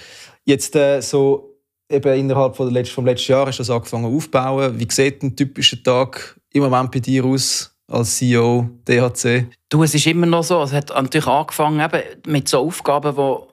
[0.44, 1.55] Jetzt äh, so
[1.90, 4.78] eben innerhalb von letzten, vom letzten Jahr hast du das angefangen aufzubauen.
[4.78, 9.46] Wie sieht ein typischer Tag im Moment bei dir aus als CEO DHC?
[9.68, 10.62] Du, es ist immer noch so.
[10.62, 13.48] Es hat natürlich angefangen eben mit so Aufgaben, wo,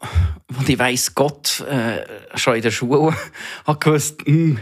[0.49, 2.03] wo ich weiss Gott äh,
[2.37, 3.15] schon in der Schule
[3.65, 4.59] hat gewusst, mh, hm,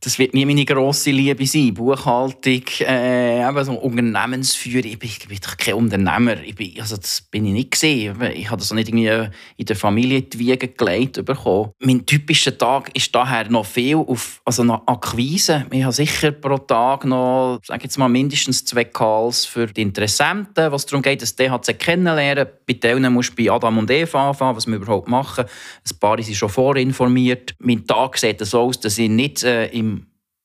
[0.00, 1.74] das wird nie meine grosse Liebe sein.
[1.74, 4.90] Buchhaltung, äh, eben so Unternehmensführung.
[4.92, 6.40] Ich bin, ich bin doch kein Unternehmer.
[6.42, 8.16] Ich bin, also das bin ich nicht gesehen.
[8.34, 11.72] Ich habe das auch nicht irgendwie in der Familie die Wiege gelegt bekommen.
[11.80, 15.66] Mein typischer Tag ist daher noch viel auf, also noch Akquise.
[15.72, 20.70] Ich habe sicher pro Tag noch, sage jetzt mal, mindestens zwei Calls für die Interessenten,
[20.70, 22.46] was darum geht, das DHC kennenlernen.
[22.66, 25.44] Bei denen musst du bei Adam und Eva anfangen, was wir überhaupt machen.
[25.44, 27.56] Ein paar sind schon vorinformiert.
[27.58, 29.97] Mein Tag sieht so aus, dass ich nicht äh, im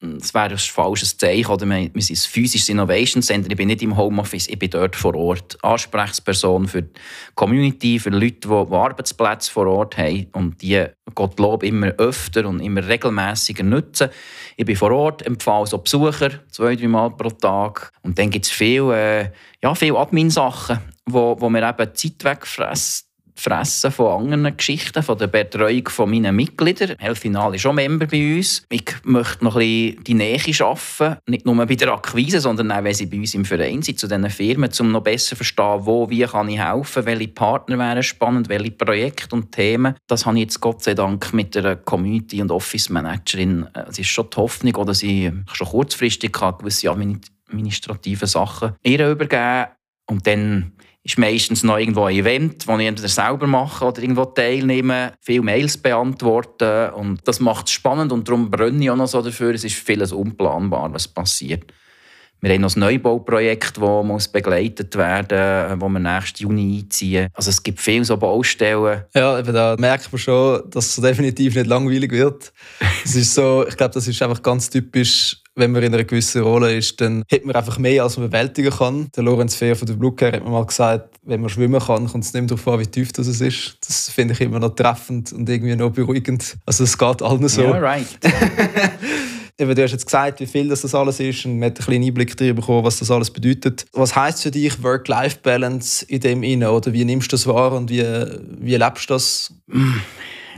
[0.03, 1.47] das wäre ein falsches Zeichen.
[1.47, 3.49] Oder wir sind ein physisches Innovation Center.
[3.49, 5.57] Ich bin nicht im Homeoffice, ich bin dort vor Ort.
[5.63, 6.91] Ansprechperson für die
[7.35, 10.85] Community, für Leute, die, Arbeitsplätze vor Ort haben und die
[11.15, 14.09] Gottlob immer öfter und immer regelmäßiger nutzen.
[14.57, 17.91] Ich bin vor Ort, empfehle so Besucher zwei, drei Mal pro Tag.
[18.01, 23.91] Und dann gibt es viele, ja, viele Admin-Sachen, wo, wo mir eben Zeit wegfressen fressen
[23.91, 26.95] von anderen Geschichten, von der Betreuung von meinen Mitgliedern.
[26.99, 28.65] Helfinal ist auch Member bei uns.
[28.69, 32.83] Ich möchte noch ein bisschen die Nähe schaffen, nicht nur bei der Akquise, sondern auch,
[32.83, 35.79] wenn sie bei uns im Verein sind, zu diesen Firmen, um noch besser zu verstehen,
[35.81, 39.95] wo, wie kann ich helfen, welche Partner wären spannend, welche Projekte und Themen.
[40.07, 43.67] Das habe ich jetzt Gott sei Dank mit der Community- und Office-Managerin.
[43.73, 49.67] Äh, es ist schon die Hoffnung, dass ich schon kurzfristig gewisse administrative Sachen ihr übergeben
[50.05, 54.25] und dann ist meistens noch irgendwo ein Event, das ich entweder selber mache oder irgendwo
[54.25, 59.07] teilnehme, viele Mails beantworten und das macht es spannend und darum brenne ich auch noch
[59.07, 59.53] so dafür.
[59.53, 61.71] Es ist vieles unplanbar, was passiert.
[62.39, 67.29] Wir haben noch ein Neubauprojekt, das muss begleitet werden muss, das wir nächsten Juni einziehen.
[67.33, 69.03] Also es gibt viele so Baustellen.
[69.13, 72.51] Ja, eben da merkt man schon, dass es definitiv nicht langweilig wird.
[73.05, 76.41] es ist so, ich glaube, das ist einfach ganz typisch wenn man in einer gewissen
[76.41, 79.09] Rolle ist, dann hat man einfach mehr, als man bewältigen kann.
[79.15, 82.23] Der Lorenz Fehr von der Care hat mir mal gesagt, wenn man schwimmen kann, kommt
[82.23, 83.77] es nicht mehr darauf an, wie tief das ist.
[83.87, 86.57] Das finde ich immer noch treffend und irgendwie noch beruhigend.
[86.65, 87.61] Also es geht allen so.
[87.61, 88.07] Yeah, right.
[89.59, 92.05] Eben, du hast jetzt gesagt, wie viel das, alles ist und man hat einen kleinen
[92.05, 93.85] Einblick darüber bekommen, was das alles bedeutet.
[93.93, 97.91] Was heißt für dich Work-Life-Balance in dem inne oder wie nimmst du das wahr und
[97.91, 98.03] wie,
[98.59, 99.53] wie lebst du das?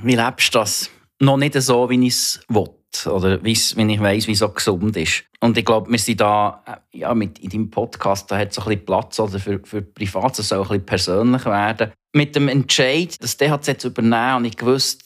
[0.02, 0.90] Wie lebst du das?
[1.20, 2.70] Noch nicht so, wie ich es will
[3.08, 5.24] oder wenn ich weiss, wie es so gesund ist.
[5.40, 8.62] Und ich glaube, wir sind da, äh, ja, mit in deinem Podcast, da hat so
[8.62, 11.92] ein bisschen Platz oder für, für Privat, das soll ein bisschen persönlich werden.
[12.14, 15.06] Mit dem Entscheid, das DHZ zu übernehmen, und ich gewusst,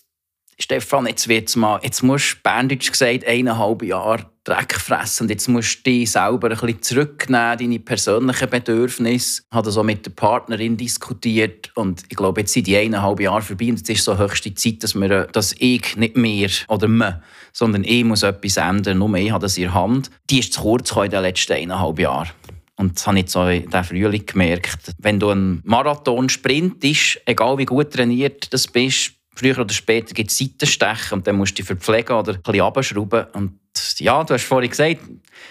[0.60, 5.47] Stefan, jetzt wird's mal, jetzt musst du, Berndeutsch gesagt, eineinhalb Jahre Dreck fressen und jetzt
[5.47, 9.43] musst du dich selber ein bisschen zurücknehmen, deine persönlichen Bedürfnisse.
[9.43, 13.19] Ich habe das auch mit der Partnerin diskutiert und ich glaube, jetzt sind die eineinhalb
[13.19, 16.88] Jahre vorbei und jetzt ist so höchste Zeit, dass, wir, dass ich, nicht mehr oder
[16.88, 17.21] man,
[17.53, 20.09] sondern ich muss etwas ändern, nur ich habe das in der Hand.
[20.29, 22.29] Die ist zu kurz in den letzten eineinhalb Jahren.
[22.75, 24.93] Und das habe ich so in diesem Frühling gemerkt.
[24.99, 30.32] Wenn du einen Marathon sprintest, egal wie gut trainiert du bist, früher oder später gibt
[30.32, 33.25] es Seitenstechen und dann musst du dich verpflegen oder ein bisschen abschrauben.
[33.34, 33.60] Und
[33.97, 34.99] ja, du hast vorhin gesagt,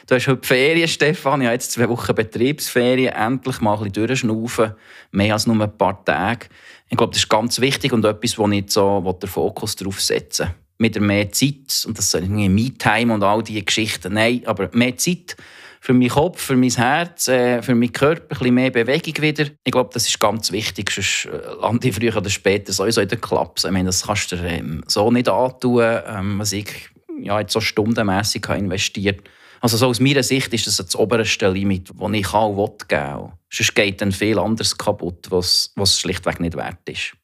[0.06, 1.40] du hast heute Ferien, Stefan.
[1.40, 3.14] Ich habe jetzt zwei Wochen Betriebsferien.
[3.14, 4.74] Endlich mal ein bisschen durchschnaufen.
[5.12, 6.46] Mehr als nur ein paar Tage.
[6.90, 10.54] Ich glaube, das ist ganz wichtig und etwas, wo ich so den Fokus darauf setze.
[10.78, 14.96] Mit mehr Zeit, und das soll nicht Me-Time und all diese Geschichten, nein, aber mehr
[14.96, 15.36] Zeit
[15.80, 19.46] für meinen Kopf, für mein Herz, äh, für meinen Körper ein bisschen mehr Bewegung wieder.
[19.64, 23.08] Ich glaube, das ist ganz wichtig, sonst äh, lande ich früher oder später sowieso in
[23.08, 23.62] der Klappe.
[23.64, 27.52] Ich meine, das kannst du dir ähm, so nicht antun, ähm, was ich ja, jetzt
[27.52, 29.22] so stundenmässig investiert
[29.60, 33.32] also so aus meiner Sicht ist das das oberste Limit, das ich auch will geben
[33.50, 37.14] Sonst geht dann viel anderes kaputt, was, was schlichtweg nicht wert ist.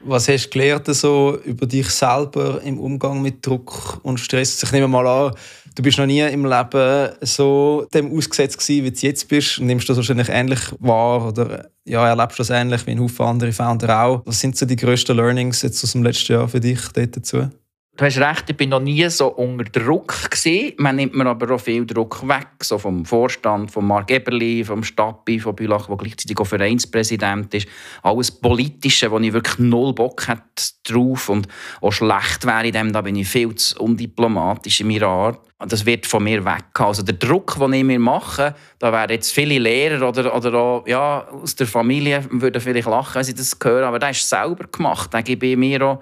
[0.00, 4.60] Was hast du gelernt so über dich selber im Umgang mit Druck und Stress?
[4.60, 5.34] Ich nehme mal an,
[5.74, 9.60] du bist noch nie im Leben so dem ausgesetzt gewesen, wie du jetzt bist.
[9.60, 13.52] Nimmst du das wahrscheinlich ähnlich wahr oder ja, erlebst das ähnlich wie ein Haufen andere
[13.52, 14.22] Founder auch?
[14.24, 17.48] Was sind so die grössten Learnings jetzt aus dem letzten Jahr für dich dazu?
[17.94, 20.72] Du hast recht, ich bin noch nie so unter Druck gewesen.
[20.78, 24.82] Man nimmt mir aber auch viel Druck weg, so vom Vorstand, von Marc Eberli, vom
[24.82, 27.68] Stappi, von Bülach, der gleichzeitig auch Vereinspräsident ist.
[28.02, 31.48] Alles Politische, wo ich wirklich null Bock hätte drauf und
[31.82, 35.40] auch schlecht wäre in dem, da bin ich viel zu undiplomatisch in meiner Art.
[35.58, 36.64] Das wird von mir weg.
[36.78, 40.86] Also der Druck, den ich mir mache, da wären jetzt viele Lehrer oder, oder auch
[40.86, 44.64] ja, aus der Familie würden vielleicht lachen, wenn sie das hören, aber das ist selber
[44.72, 45.12] gemacht.
[45.12, 46.00] Da gebe ich mir auch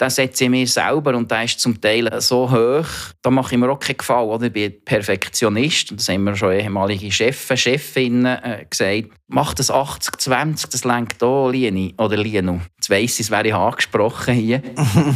[0.00, 2.86] den setze ich mir selber und der ist zum Teil so hoch,
[3.22, 4.28] da mache ich mir auch keinen Gefallen.
[4.28, 4.46] Oder?
[4.46, 9.10] Ich bin Perfektionist und das haben mir schon ehemalige Chefs, Chefinnen äh, gesagt.
[9.28, 12.60] Mach das 80-20, das lenkt auch Lieni oder Lienu.
[12.76, 14.62] Jetzt weiss ich, es wäre ich angesprochen hier.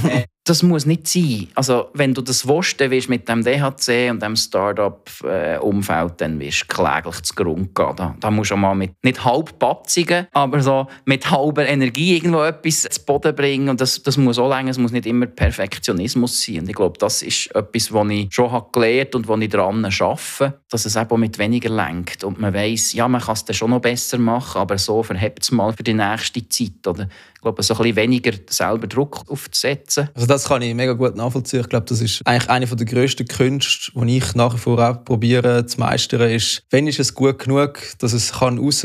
[0.06, 1.48] Äh, das muss nicht sein.
[1.56, 6.38] Also, wenn du das willst, dann wirst du mit dem DHC und dem Start-up-Umfeld dann
[6.38, 7.96] wirst kläglich zu Grund gehen.
[7.96, 12.82] Da, da musst du mal mit nicht halbpatzigen, aber so mit halber Energie irgendwo etwas
[12.82, 13.68] zu Boden bringen.
[13.68, 16.60] Und das, das muss auch länger, es muss nicht immer Perfektionismus sein.
[16.60, 19.84] Und ich glaube, das ist etwas, was ich schon habe gelernt und wo ich daran
[19.84, 22.22] arbeite, dass es eben mit weniger lenkt.
[22.22, 25.42] Und man weiss, ja, man kann es dann schon noch besser machen, aber so verhebt
[25.42, 26.86] es mal für die nächste Zeit.
[26.86, 27.08] Oder?
[27.46, 30.08] Glaube, so ein bisschen weniger selber Druck aufzusetzen.
[30.14, 31.60] Also das kann ich mega gut nachvollziehen.
[31.60, 35.04] Ich glaube, das ist eigentlich eine der grössten Künste, die ich nach wie vor auch
[35.04, 38.84] probiere zu meistern, ist, wenn ist es gut genug, dass es kann raus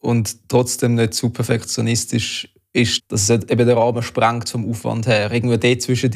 [0.00, 5.30] und trotzdem nicht zu perfektionistisch ist, dass es eben den Rahmen sprengt vom Aufwand her.
[5.30, 6.10] Irgendwo dort zwischen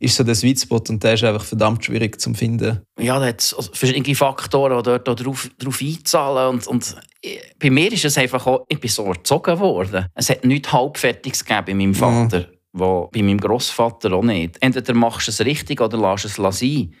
[0.00, 2.80] ist so der Sweet Spot und der ist einfach verdammt schwierig zu finden.
[2.98, 6.54] Ja, da hat es verschiedene Faktoren, die dort darauf, darauf einzahlen.
[6.54, 6.96] Und, und
[7.58, 10.06] bei mir ist es einfach auch, ich bin so erzogen worden.
[10.14, 12.40] Es hat nichts Halbfertiges gegeben bei meinem Vater.
[12.40, 14.56] Mhm wo bei meinem Großvater auch nicht.
[14.60, 16.94] Entweder machst du es richtig oder lässt es sein.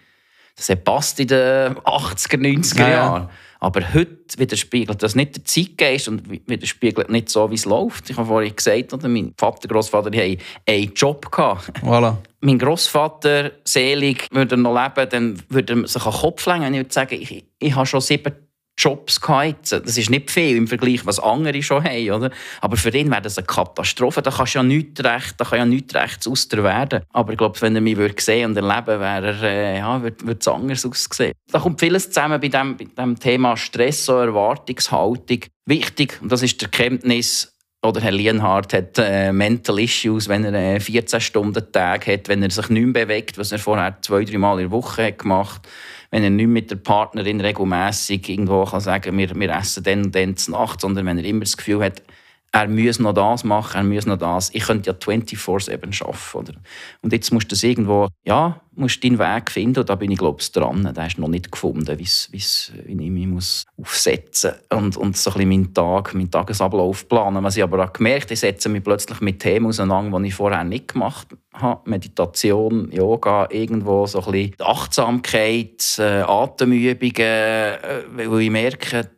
[0.56, 3.30] Das hat passt in den 80er, 90er ja.
[3.60, 8.08] Aber heute widerspiegelt das nicht der Zeitgeist und widerspiegelt nicht so, wie es läuft.
[8.10, 9.08] Ich habe vorhin gesagt, oder?
[9.08, 11.30] mein Vater, Großvater, die hatten einen Job.
[11.30, 11.70] Gehabt.
[11.82, 12.16] Voilà.
[12.40, 16.74] Mein Großvater, selig, würde er noch leben, dann würde er sich an den Kopf legen.
[16.74, 18.32] Ich würde sagen, ich, ich habe schon sieben
[18.78, 19.72] Jobs gehabt.
[19.72, 22.10] Das ist nicht viel im Vergleich, was andere schon haben.
[22.10, 22.30] Oder?
[22.60, 24.22] Aber für ihn wäre das eine Katastrophe.
[24.22, 27.02] Da kannst ja nichts recht, da kann ja nichts rechts aus der werden.
[27.12, 30.24] Aber ich glaube, wenn er mich würde sehen und erleben wäre er, äh, ja, würde,
[30.24, 31.32] würde es anders aussehen.
[31.50, 35.40] Da kommt vieles zusammen bei dem, bei dem Thema Stress und Erwartungshaltung.
[35.66, 40.76] Wichtig, und das ist die Erkenntnis, oder Herr Lienhardt hat äh, Mental Issues, wenn er
[40.76, 44.24] äh, 14 Stunden Tag hat, wenn er sich nicht mehr bewegt, was er vorher zwei,
[44.24, 45.72] drei Mal in der Woche hat gemacht hat
[46.10, 50.14] wenn er nicht mit der Partnerin regelmäßig irgendwo kann sagen wir, wir essen dann und
[50.14, 52.02] dann zur Nacht, sondern wenn er immer das Gefühl hat,
[52.50, 54.50] er muss noch das machen, er muss noch das.
[54.54, 56.16] Ich könnte ja 24-7 arbeiten.
[56.34, 56.58] Oder?
[57.02, 59.80] Und jetzt musst du das irgendwo, ja, musst deinen Weg finden.
[59.80, 60.90] Und da bin ich, glaube ich, dran.
[60.94, 64.78] Der ist noch nicht gefunden, wie's, wie's, wie ich mich muss aufsetzen muss.
[64.78, 67.44] Und, und so ein bisschen meinen Tag, meinen Tagesablauf planen.
[67.44, 70.34] Was ich aber auch gemerkt habe, ich setze mich plötzlich mit Themen auseinander, die ich
[70.34, 71.90] vorher nicht gemacht habe.
[71.90, 79.10] Meditation, Yoga, irgendwo so ein bisschen Achtsamkeit, äh, Atemübungen, äh, weil ich merke,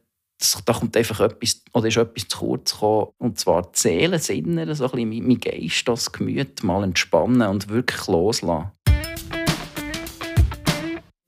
[0.65, 3.09] da kommt einfach etwas, oder ist etwas zu kurz gekommen.
[3.19, 7.69] Und zwar die Seele, das Innere, so ein mein Geist, das Gemüt mal entspannen und
[7.69, 8.71] wirklich loslassen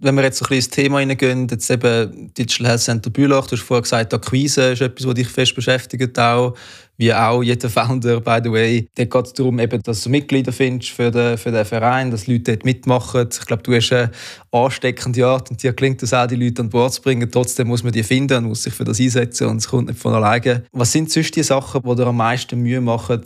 [0.03, 3.53] wenn wir jetzt ein bisschen ins Thema hineingehen, jetzt eben Digital Health Center Bülach, du
[3.57, 6.57] hast vorher gesagt, Akquise ist etwas, was dich fest beschäftigt auch,
[7.03, 8.89] wie auch jeder Founder, by the way.
[8.95, 12.29] Da geht es darum, eben, dass du Mitglieder findest für den, für den Verein, dass
[12.29, 13.29] Leute dort mitmachen.
[13.29, 14.13] Ich glaube, du hast eine
[14.53, 17.29] ansteckende Art und dir gelingt es auch, die Leute an Bord zu bringen.
[17.29, 19.99] Trotzdem muss man die finden und muss sich für das einsetzen und es kommt nicht
[19.99, 20.63] von alleine.
[20.71, 23.21] Was sind sonst die Sachen, die dir am meisten Mühe machen,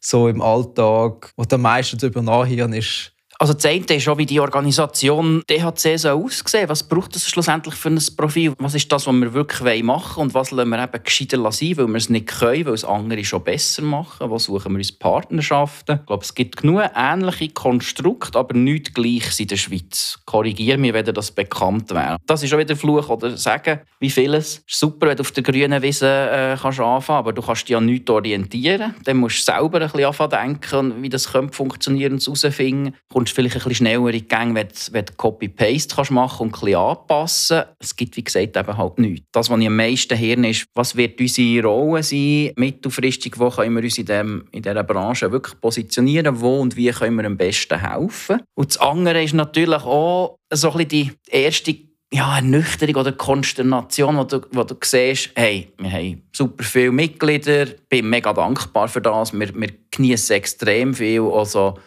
[0.00, 4.26] so im Alltag, du am meisten darüber nachhören ist, also das eine ist auch, wie
[4.26, 8.52] die Organisation DHC so aussehen Was braucht es schlussendlich für ein Profil?
[8.58, 11.76] Was ist das, was wir wirklich machen wollen und was lassen wir eben gescheiter sein,
[11.76, 14.28] weil wir es nicht können, weil es andere schon besser machen?
[14.28, 16.00] Wo suchen wir uns Partnerschaften?
[16.00, 20.18] Ich glaube, es gibt genug ähnliche Konstrukte, aber nicht gleich in der Schweiz.
[20.24, 22.16] Korrigiere mich, wenn das bekannt wäre.
[22.26, 24.64] Das ist auch wieder Fluch oder sagen, wie vieles.
[24.66, 27.62] Es ist super, wenn du auf der grünen Wiese äh, kannst anfangen aber du kannst
[27.62, 28.96] dich ja nicht orientieren.
[29.04, 32.94] Dann musst du selber ein bisschen anfangen denken, wie das könnte funktionieren und herausfinden
[33.32, 36.60] vielleicht ein bisschen schneller in die Gänge, wenn du, wenn du Copy-Paste machen und ein
[36.60, 37.62] bisschen anpassen.
[37.78, 39.26] Es gibt, wie gesagt, eben halt nichts.
[39.32, 43.76] Das, was ich am meisten höre, ist, was wird unsere Rolle sein, mittelfristig, wo können
[43.76, 47.36] wir uns in, dem, in dieser Branche wirklich positionieren, wo und wie können wir am
[47.36, 48.42] besten helfen.
[48.54, 54.16] Und das andere ist natürlich auch so ein bisschen die erste ja, Ernüchterung oder Konsternation,
[54.16, 59.02] wo du, wo du siehst, hey, wir haben super viele Mitglieder, bin mega dankbar für
[59.02, 61.78] das, wir, wir genießen extrem viel, also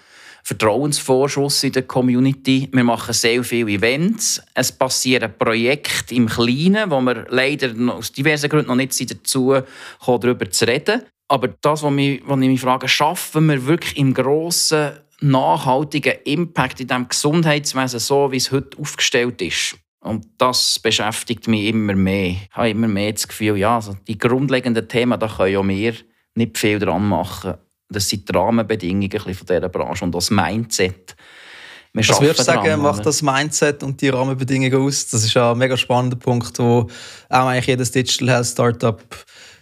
[0.43, 2.69] Vertrauensvorschuss in der Community.
[2.71, 4.41] Wir machen sehr viele Events.
[4.53, 9.55] Es passieren Projekte im Kleinen, wo wir leider aus diversen Gründen noch nicht dazu
[9.99, 11.03] kommen, darüber zu reden.
[11.27, 17.07] Aber das, was ich mich frage, schaffen wir wirklich im Grossen nachhaltigen Impact in diesem
[17.07, 19.77] Gesundheitswesen, so wie es heute aufgestellt ist?
[20.03, 22.31] Und das beschäftigt mich immer mehr.
[22.31, 25.93] Ich habe immer mehr das Gefühl, ja, also die grundlegenden Themen, da können ja wir
[26.33, 27.53] nicht viel dran machen.
[27.91, 31.15] Das sind die Rahmenbedingungen von dieser Branche und das Mindset.
[31.93, 35.07] Wir Was würdest du sagen, dran, macht das Mindset und die Rahmenbedingungen aus?
[35.09, 36.87] Das ist ja ein mega spannender Punkt, wo
[37.29, 39.03] auch eigentlich jedes Digital Health Startup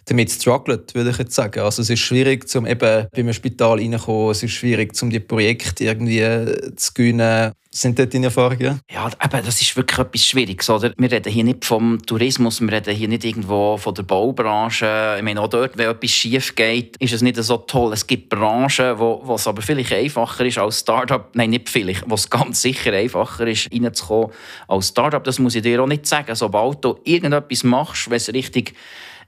[0.09, 1.59] damit struggelt, würde ich jetzt sagen.
[1.61, 5.19] Also es ist schwierig, um eben bei einem Spital reinzukommen, es ist schwierig, um die
[5.19, 7.53] Projekte irgendwie zu gewinnen.
[7.71, 8.81] Sind das deine Erfahrungen?
[8.91, 10.67] Ja, eben, das ist wirklich etwas Schwieriges.
[10.71, 10.91] Oder?
[10.97, 15.15] Wir reden hier nicht vom Tourismus, wir reden hier nicht irgendwo von der Baubranche.
[15.17, 17.93] Ich meine, auch dort, wenn etwas schief geht, ist es nicht so toll.
[17.93, 21.29] Es gibt Branchen, wo, wo es aber vielleicht einfacher ist als Startup.
[21.35, 24.31] Nein, nicht vielleicht, wo es ganz sicher einfacher ist, reinzukommen
[24.67, 25.23] als Startup.
[25.23, 26.33] Das muss ich dir auch nicht sagen.
[26.33, 28.73] Sobald du irgendetwas machst, wenn es richtig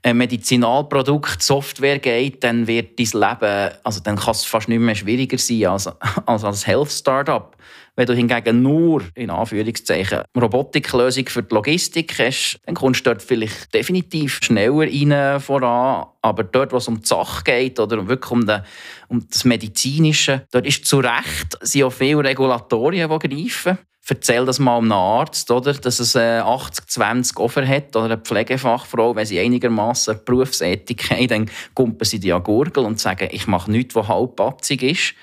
[0.04, 5.38] Medizinalprodukt, Software geht, dann wird dein Leben, also dann kann es fast nicht mehr schwieriger
[5.38, 5.86] sein als,
[6.26, 7.56] als als Health-Startup.
[7.94, 13.22] Wenn du hingegen nur, in Anführungszeichen, Robotiklösung für die Logistik hast, dann kommst du dort
[13.22, 16.06] vielleicht definitiv schneller rein voran.
[16.22, 18.62] Aber dort, wo es um die Sache geht oder wirklich um, den,
[19.08, 24.58] um das Medizinische, dort ist zu Recht sind auch viele Regulatorien, die greifen erzähl das
[24.58, 30.20] mal einem Arzt, oder, dass es 80-20 Offer hat oder eine Pflegefachfrau, wenn sie einigermaßen
[30.24, 34.82] Berufsethik haben, dann kumpen sie die an Gurgel und sagen, ich mache nichts, was halbpatzig
[34.82, 35.14] ist.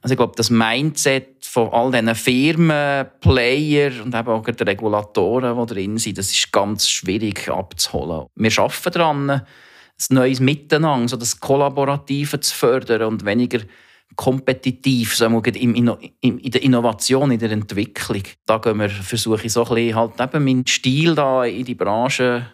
[0.00, 5.58] Also ich glaube, das Mindset von all diesen Firmen, Player und eben auch die Regulatoren,
[5.58, 8.26] die drin sind, das ist ganz schwierig abzuholen.
[8.34, 9.42] Wir arbeiten daran, ein
[10.10, 13.60] neues Miteinander, so das Kollaborative zu fördern und weniger
[14.14, 18.22] kompetitiv, wir, in, in, in der Innovation, in der Entwicklung.
[18.46, 22.46] Da wir, versuche ich so ein bisschen halt eben meinen Stil da in die Branche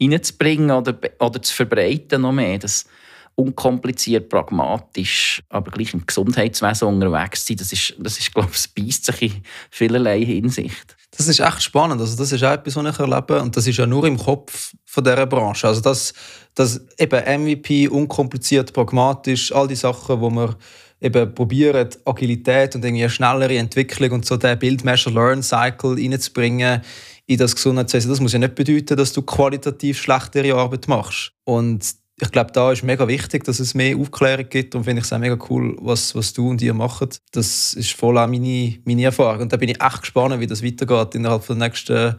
[0.00, 2.58] reinzubringen oder, oder zu verbreiten noch mehr.
[2.58, 2.86] Das
[3.34, 9.06] unkompliziert, pragmatisch, aber gleich im Gesundheitswesen unterwegs sein, das ist, das ist glaube ich, beißt
[9.06, 10.96] sich in vielerlei Hinsicht.
[11.20, 12.00] Das ist echt spannend.
[12.00, 13.42] Also das ist auch etwas, was ich erlebe.
[13.42, 15.68] Und das ist ja nur im Kopf von dieser Branche.
[15.68, 16.14] Also das,
[16.54, 20.56] das eben MVP, unkompliziert, pragmatisch, all die Sachen, wo man
[20.98, 26.80] eben probieren, Agilität und irgendwie eine schnellere Entwicklung und so den Build-Measure-Learn-Cycle reinzubringen
[27.26, 28.10] in das Gesundheitswesen.
[28.10, 31.32] Das muss ja nicht bedeuten, dass du qualitativ schlechtere Arbeit machst.
[31.44, 31.84] Und
[32.20, 35.12] ich glaube, da ist mega wichtig, dass es mehr Aufklärung gibt und finde ich es
[35.12, 37.20] auch mega cool, was, was du und ihr macht.
[37.32, 39.42] Das ist voll auch meine, meine Erfahrung.
[39.42, 42.16] Und da bin ich echt gespannt, wie das weitergeht innerhalb der nächsten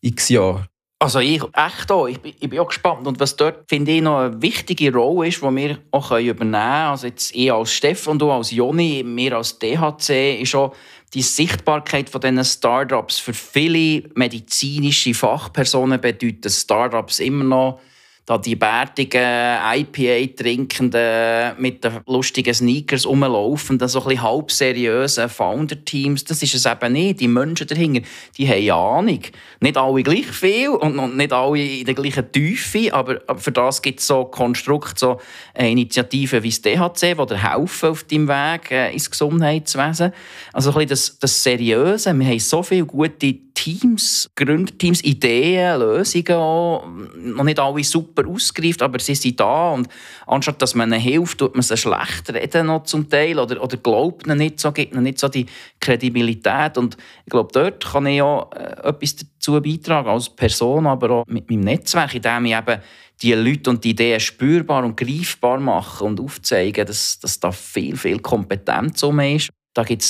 [0.00, 0.68] x Jahre.
[1.00, 2.06] Also ich echt auch.
[2.06, 3.06] Ich bin, ich bin auch gespannt.
[3.06, 6.54] Und was dort, finde ich, noch eine wichtige Rolle ist, die wir auch übernehmen können,
[6.54, 10.74] also jetzt ich als Stefan, du als Joni, wir als DHC, ist auch
[11.12, 13.18] die Sichtbarkeit von diesen Startups.
[13.18, 17.80] Für viele medizinische Fachpersonen bedeutet Startups immer noch
[18.26, 26.24] da die bärtigen IPA-Trinkenden mit den lustigen Sneakers rumlaufen, so ein bisschen halb seriöse Founder-Teams,
[26.24, 27.20] das ist es eben nicht.
[27.20, 28.00] Die Menschen dahinter,
[28.38, 29.20] die haben Ahnung.
[29.60, 34.00] Nicht alle gleich viel und nicht alle in der gleichen Tiefe, aber für das gibt
[34.00, 35.20] es so Konstrukte, so
[35.54, 40.12] Initiativen wie das DHC, die dir helfen auf deinem Weg äh, ins Gesundheitswesen.
[40.52, 42.14] Also ein bisschen das, das Seriöse.
[42.14, 46.86] Wir haben so viele gute Teams, Gründerteams, Ideen, Lösungen auch.
[47.16, 49.70] Noch nicht alle super ausgereift, aber sie sind da.
[49.70, 49.88] Und
[50.26, 53.76] anstatt dass man ihnen hilft, tut man sie schlecht reden noch zum Teil oder, oder
[53.76, 55.46] glaubt ihnen nicht so, gibt ihnen nicht so die
[55.80, 56.76] Kredibilität.
[56.76, 61.26] Und ich glaube, dort kann ich auch äh, etwas dazu beitragen, als Person, aber auch
[61.26, 62.80] mit meinem Netzwerk, indem ich eben
[63.22, 67.96] die Leute und die Ideen spürbar und greifbar mache und aufzeigen, dass, dass da viel,
[67.96, 69.50] viel Kompetenz um ist.
[69.72, 70.02] Da gibt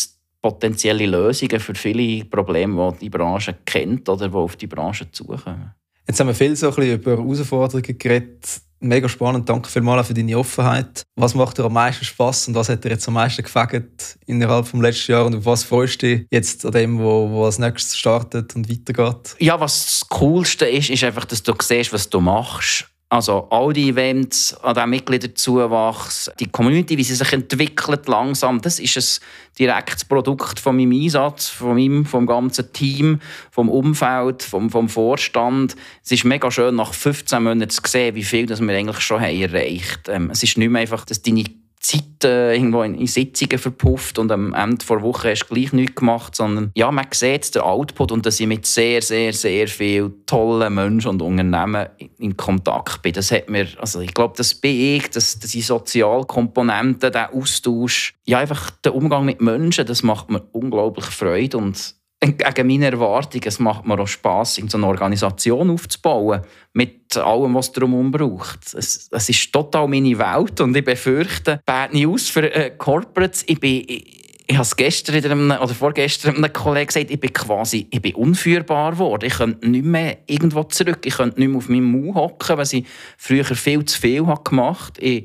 [0.45, 5.73] potenzielle Lösungen für viele Probleme, die die Branche kennt oder die auf die Branche zukommen.
[6.07, 8.61] Jetzt haben wir viel so ein bisschen über Herausforderungen geredet.
[8.79, 9.49] Mega spannend.
[9.49, 11.03] Danke vielmals für deine Offenheit.
[11.17, 14.71] Was macht dir am meisten Spass und was hat dir jetzt am meisten gefällt innerhalb
[14.71, 15.29] des letzten Jahres?
[15.29, 18.69] Und auf was freust du dich jetzt an dem, wo, wo als nächstes startet und
[18.69, 19.37] weitergeht?
[19.39, 23.73] Ja, was das Coolste ist, ist einfach, dass du siehst, was du machst also all
[23.73, 29.57] die Events, an den Mitgliederzuwachs, die Community, wie sie sich entwickelt langsam, das ist ein
[29.59, 35.77] direktes Produkt von meinem Einsatz, von meinem, vom ganzen Team, vom Umfeld, vom, vom Vorstand.
[36.03, 39.21] Es ist mega schön, nach 15 Monaten zu sehen, wie viel das wir eigentlich schon
[39.21, 40.25] haben erreicht haben.
[40.25, 41.45] Ähm, es ist nicht mehr einfach, dass deine
[41.85, 45.73] Zeit äh, irgendwo in, in, Sitzungen verpufft und am Ende der Woche hast du gleich
[45.75, 49.69] nichts gemacht, sondern ja, man sieht den Output und dass ich mit sehr, sehr, sehr
[49.69, 53.13] vielen tollen Menschen und Unternehmen in, in Kontakt bin.
[53.13, 58.15] Das hat mir, also ich glaube, das bin ich, das, das die Sozialkomponenten, der Austausch,
[58.25, 61.95] ja, einfach der Umgang mit Menschen, das macht mir unglaublich Freude und
[62.33, 63.45] gegen meine Erwartungen.
[63.47, 68.75] Es macht mir auch Spass, so eine Organisation aufzubauen, mit allem, was darum braucht.
[68.75, 73.61] Es, es, ist total meine Welt und ich befürchte, Bad News für äh, Corporates, ich
[73.61, 73.85] bin...
[73.87, 78.03] Ich, ich habe es gestern einem, oder vorgestern einem Kollegen gesagt, ich bin quasi ich
[78.03, 79.25] bin unführbar geworden.
[79.25, 80.99] Ich könnte nicht mehr irgendwo zurück.
[81.07, 82.85] Ich könnte nicht mehr auf meinem Mau hocken, was ich
[83.17, 85.23] früher viel zu viel gemacht habe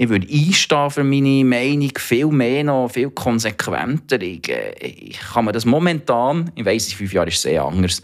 [0.00, 4.18] ich würde einstehen für meine Meinung viel mehr noch, viel konsequenter.
[4.22, 7.62] Ich, äh, ich kann mir das momentan, ich weiß, in fünf Jahren ist es sehr
[7.62, 8.02] anders,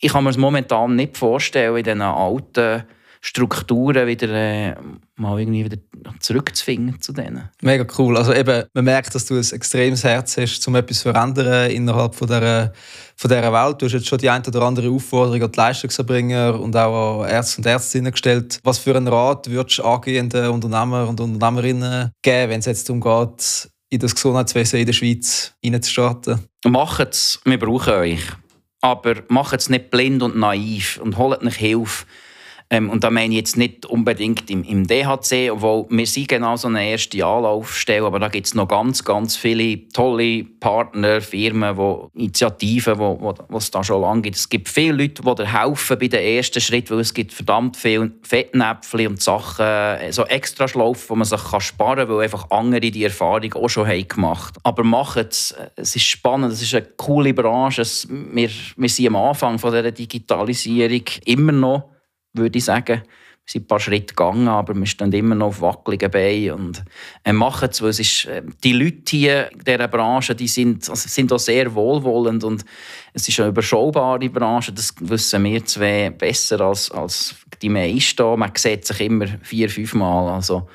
[0.00, 2.82] ich kann mir das momentan nicht vorstellen, in diesen alten
[3.20, 4.74] Strukturen wieder äh,
[5.16, 5.78] mal irgendwie wieder
[6.20, 7.48] zurückzufinden zu denen.
[7.62, 8.16] Mega cool.
[8.16, 12.14] Also eben, man merkt, dass du ein extremes Herz hast, um etwas zu verändern innerhalb
[12.14, 12.72] von dieser,
[13.16, 13.82] von dieser Welt.
[13.82, 17.30] Du hast jetzt schon die eine oder andere Aufforderung an die Leistungserbringer und auch an
[17.30, 18.60] Ärzte und Ärztinnen gestellt.
[18.62, 23.00] Was für einen Rat würdest du angehenden Unternehmer und Unternehmerinnen geben, wenn es jetzt darum
[23.00, 26.40] geht, in das Gesundheitswesen in der Schweiz reinzustarten?
[26.64, 28.22] Macht es, wir brauchen euch.
[28.80, 32.04] Aber macht es nicht blind und naiv und holt nicht Hilfe
[32.70, 36.54] ähm, und da meine ich jetzt nicht unbedingt im, im DHC, obwohl wir sind genau
[36.56, 41.78] so eine erste Anlaufstelle, aber da gibt es noch ganz, ganz viele tolle Partner, Firmen,
[41.78, 44.36] wo, Initiativen, wo, wo, es da schon lange gibt.
[44.36, 47.74] Es gibt viele Leute, die dir helfen bei den ersten Schritten, weil es gibt verdammt
[47.74, 52.24] viele Fettnäpfchen und Sachen, äh, so extra Schlaufen, wo man sich kann sparen kann, weil
[52.24, 54.58] einfach andere die Erfahrung auch schon haben gemacht.
[54.62, 59.06] Aber macht es, es ist spannend, es ist eine coole Branche, es, wir, wir sind
[59.06, 61.97] am Anfang von dieser Digitalisierung immer noch
[62.38, 63.02] würde ich sagen.
[63.44, 66.84] Wir sind ein paar Schritte gegangen, aber wir stehen immer noch auf wackeligen Beinen und
[67.24, 70.88] äh, machen es, weil es ist, äh, die Leute hier in dieser Branche, die sind,
[70.90, 72.64] also sind auch sehr wohlwollend und
[73.14, 78.38] es ist eine überschaubare Branche, das wissen wir zwei besser als, als die meisten.
[78.38, 80.68] Man sieht sich immer vier, fünf Mal, also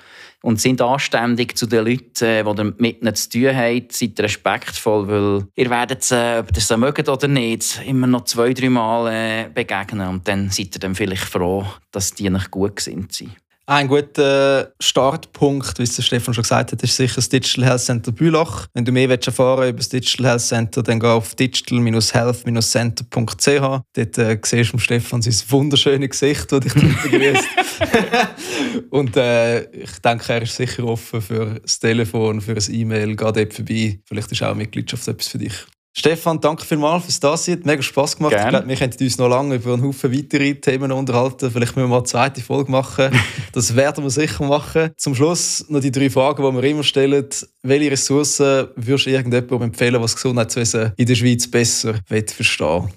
[0.43, 3.87] und sind anständig zu den Leuten, äh, die damit nichts zu tun haben.
[3.89, 8.53] Seid respektvoll, weil ihr werdet, äh, ob ihr es mögt oder nicht, immer noch zwei,
[8.53, 12.81] drei Mal äh, begegnen und dann seid ihr dann vielleicht froh, dass die nicht gut
[12.81, 13.23] sind.
[13.65, 18.11] Ein guter Startpunkt, wie es Stefan schon gesagt hat, ist sicher das Digital Health Center
[18.11, 18.67] Bülach.
[18.73, 23.81] Wenn du mehr erfahren über das Digital Health Center, dann geh auf digital-health-center.ch.
[23.93, 27.47] Dort äh, siehst du Stefan sein wunderschönes Gesicht, das dich begrüßt.
[28.89, 33.15] Und äh, ich denke, er ist sicher offen für das Telefon, für ein E-Mail.
[33.15, 33.97] Geh dort vorbei.
[34.03, 35.53] Vielleicht ist auch Mitgliedschaft etwas für dich.
[35.95, 37.61] Stefan, danke vielmals fürs Dasein.
[37.63, 38.31] Mega Spass gemacht.
[38.31, 38.45] Gerne.
[38.45, 41.51] Ich glaube, wir könnten uns noch lange über einen Haufen weitere Themen unterhalten.
[41.51, 43.11] Vielleicht müssen wir mal eine zweite Folge machen.
[43.53, 44.89] Das werden wir sicher machen.
[44.97, 47.27] Zum Schluss noch die drei Fragen, die wir immer stellen.
[47.61, 52.89] Welche Ressourcen würdest du irgendjemandem empfehlen, was Gesundheitswesen in der Schweiz besser verstehen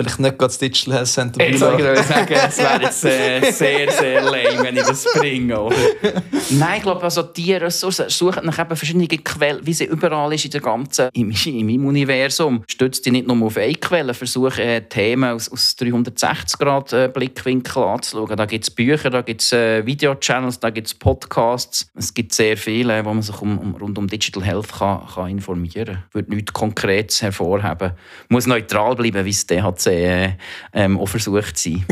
[0.00, 3.52] Vielleicht nicht gerade das Digital Health Center Jetzt soll ich sagen, es wäre jetzt äh,
[3.52, 5.60] sehr, sehr lame, wenn ich das bringe.
[5.60, 5.76] Oder?
[6.50, 10.46] Nein, ich glaube, also die Ressourcen suchen nach eben verschiedene Quellen, wie sie überall ist
[10.46, 11.28] in der ganzen, in
[11.66, 12.64] meinem Universum.
[12.66, 18.38] Stützt dich nicht nur auf eine Quelle, versuche äh, Themen aus, aus 360-Grad-Blickwinkel äh, anzuschauen.
[18.38, 21.90] Da gibt es Bücher, da gibt es äh, Videochannels, da gibt es Podcasts.
[21.94, 25.28] Es gibt sehr viele, wo man sich um, um, rund um Digital Health kann, kann
[25.28, 26.04] informieren kann.
[26.08, 27.90] Ich würde nichts Konkretes hervorheben.
[28.30, 30.36] Muss neutral bleiben, wie es DHC äh,
[30.72, 31.86] ähm, auch versucht zu sein.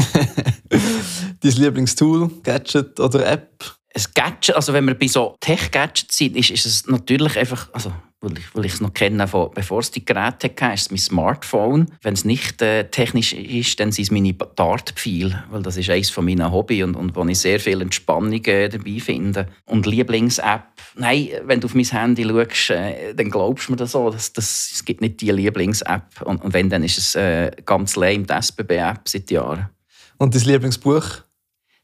[1.40, 3.64] Dein Lieblingstool, Gadget oder App?
[3.94, 7.92] Ein Gadget, also wenn wir bei so Tech-Gadgets sind, ist, ist es natürlich einfach, also
[8.20, 10.90] weil ich, weil ich es noch kenne, von, bevor es die Geräte hatte, ist es
[10.90, 11.86] mein Smartphone.
[12.02, 16.10] Wenn es nicht äh, technisch ist, dann sind es meine Dartpfeile, weil das ist eines
[16.10, 19.46] von meinen Hobbys und, und wo ich sehr viel Entspannung äh, dabei finde.
[19.66, 20.64] Und Lieblings-App,
[20.96, 24.32] nein, wenn du auf mein Handy schaust, äh, dann glaubst du mir das so, dass,
[24.32, 26.22] dass, es gibt nicht die Lieblings-App.
[26.22, 29.68] Und, und, wenn, dann ist es äh, ganz lame, die SBB-App seit Jahren.
[30.16, 31.22] Und dein Lieblingsbuch?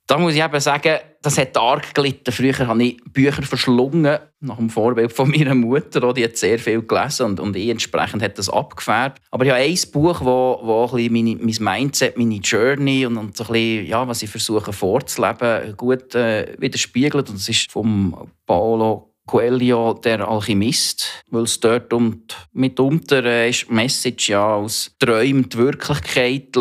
[0.07, 2.31] Da muss ich eben sagen, das hat arg gelitten.
[2.31, 6.13] Früher habe ich Bücher verschlungen, nach dem Vorbild von meiner Mutter.
[6.13, 9.23] Die hat sehr viel gelesen und, und ich entsprechend hat das abgefärbt.
[9.31, 13.35] Aber ich habe ein Buch, wo, wo ein meine, mein Mindset, meine Journey und, und
[13.35, 17.31] so ein bisschen, ja, was ich versuche vorzuleben, gut äh, widerspiegelt.
[17.31, 23.69] Und das ist vom Paolo Coelho, der Alchemist, weil es dort und mitunter äh, ist
[23.69, 26.55] die Message ja aus Träumen die Wirklichkeit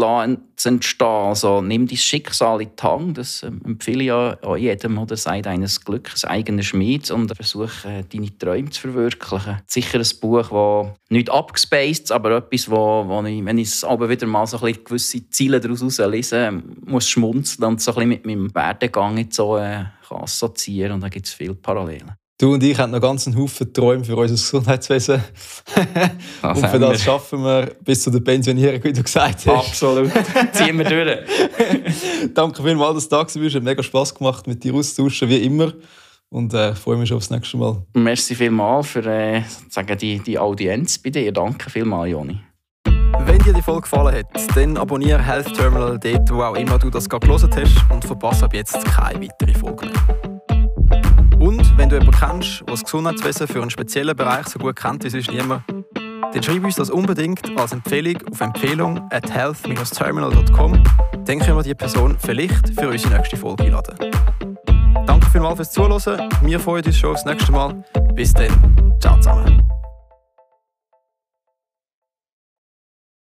[0.64, 1.08] zu entstehen.
[1.08, 5.42] Also nimm dein Schicksal in die Hand, das ähm, empfehle ich ja jedem, oder sei
[5.42, 9.62] deines Glückes eigener Schmied und versuche äh, deine Träume zu verwirklichen.
[9.68, 14.10] Sicher ein Buch, das nicht abgespaced, aber etwas, wo, wo ich, wenn ich es aber
[14.10, 18.26] wieder mal so ein gewisse Ziele daraus lese, muss schmunzeln und so ein bisschen mit
[18.26, 22.12] meinem Werdegang so, äh, assoziieren und da gibt es viele Parallelen.
[22.44, 25.24] Du und ich haben noch ganz einen Haufen Träume für unser Gesundheitswesen.
[26.42, 27.00] Das und für das wir.
[27.00, 29.48] schaffen wir bis zu der Pensionierung, wie du gesagt hast.
[29.48, 30.12] Absolut.
[30.52, 31.20] Ziehen wir durch.
[32.34, 33.38] Danke vielmals, dass du da warst.
[33.38, 35.72] Es hat mega Spass gemacht, mit dir auszutauschen, wie immer.
[36.28, 37.82] Und äh, freue mich schon aufs nächste Mal.
[37.94, 41.32] Merci vielmals für äh, sagen, die, die Audienz bei dir.
[41.32, 42.42] Danke vielmals, Joni.
[43.26, 46.90] Wenn dir die Folge gefallen hat, dann abonniere Health Terminal dort, wo auch immer du
[46.90, 50.33] das gerade gelesen hast und verpasse ab jetzt keine weitere Folge mehr.
[51.40, 55.04] Und wenn du jemanden kennst, der das Gesundheitswesen für einen speziellen Bereich so gut kennt
[55.04, 55.64] wie sonst niemand,
[56.34, 60.84] dann schreib uns das unbedingt als Empfehlung auf Empfehlung at health-terminal.com.
[61.26, 63.96] Dann können wir die Person vielleicht für unsere nächste Folge einladen.
[65.06, 66.30] Danke vielmals fürs Zuhören.
[66.42, 67.84] Wir freuen uns schon aufs nächste Mal.
[68.16, 68.94] Bis dann.
[69.00, 69.62] Ciao zusammen.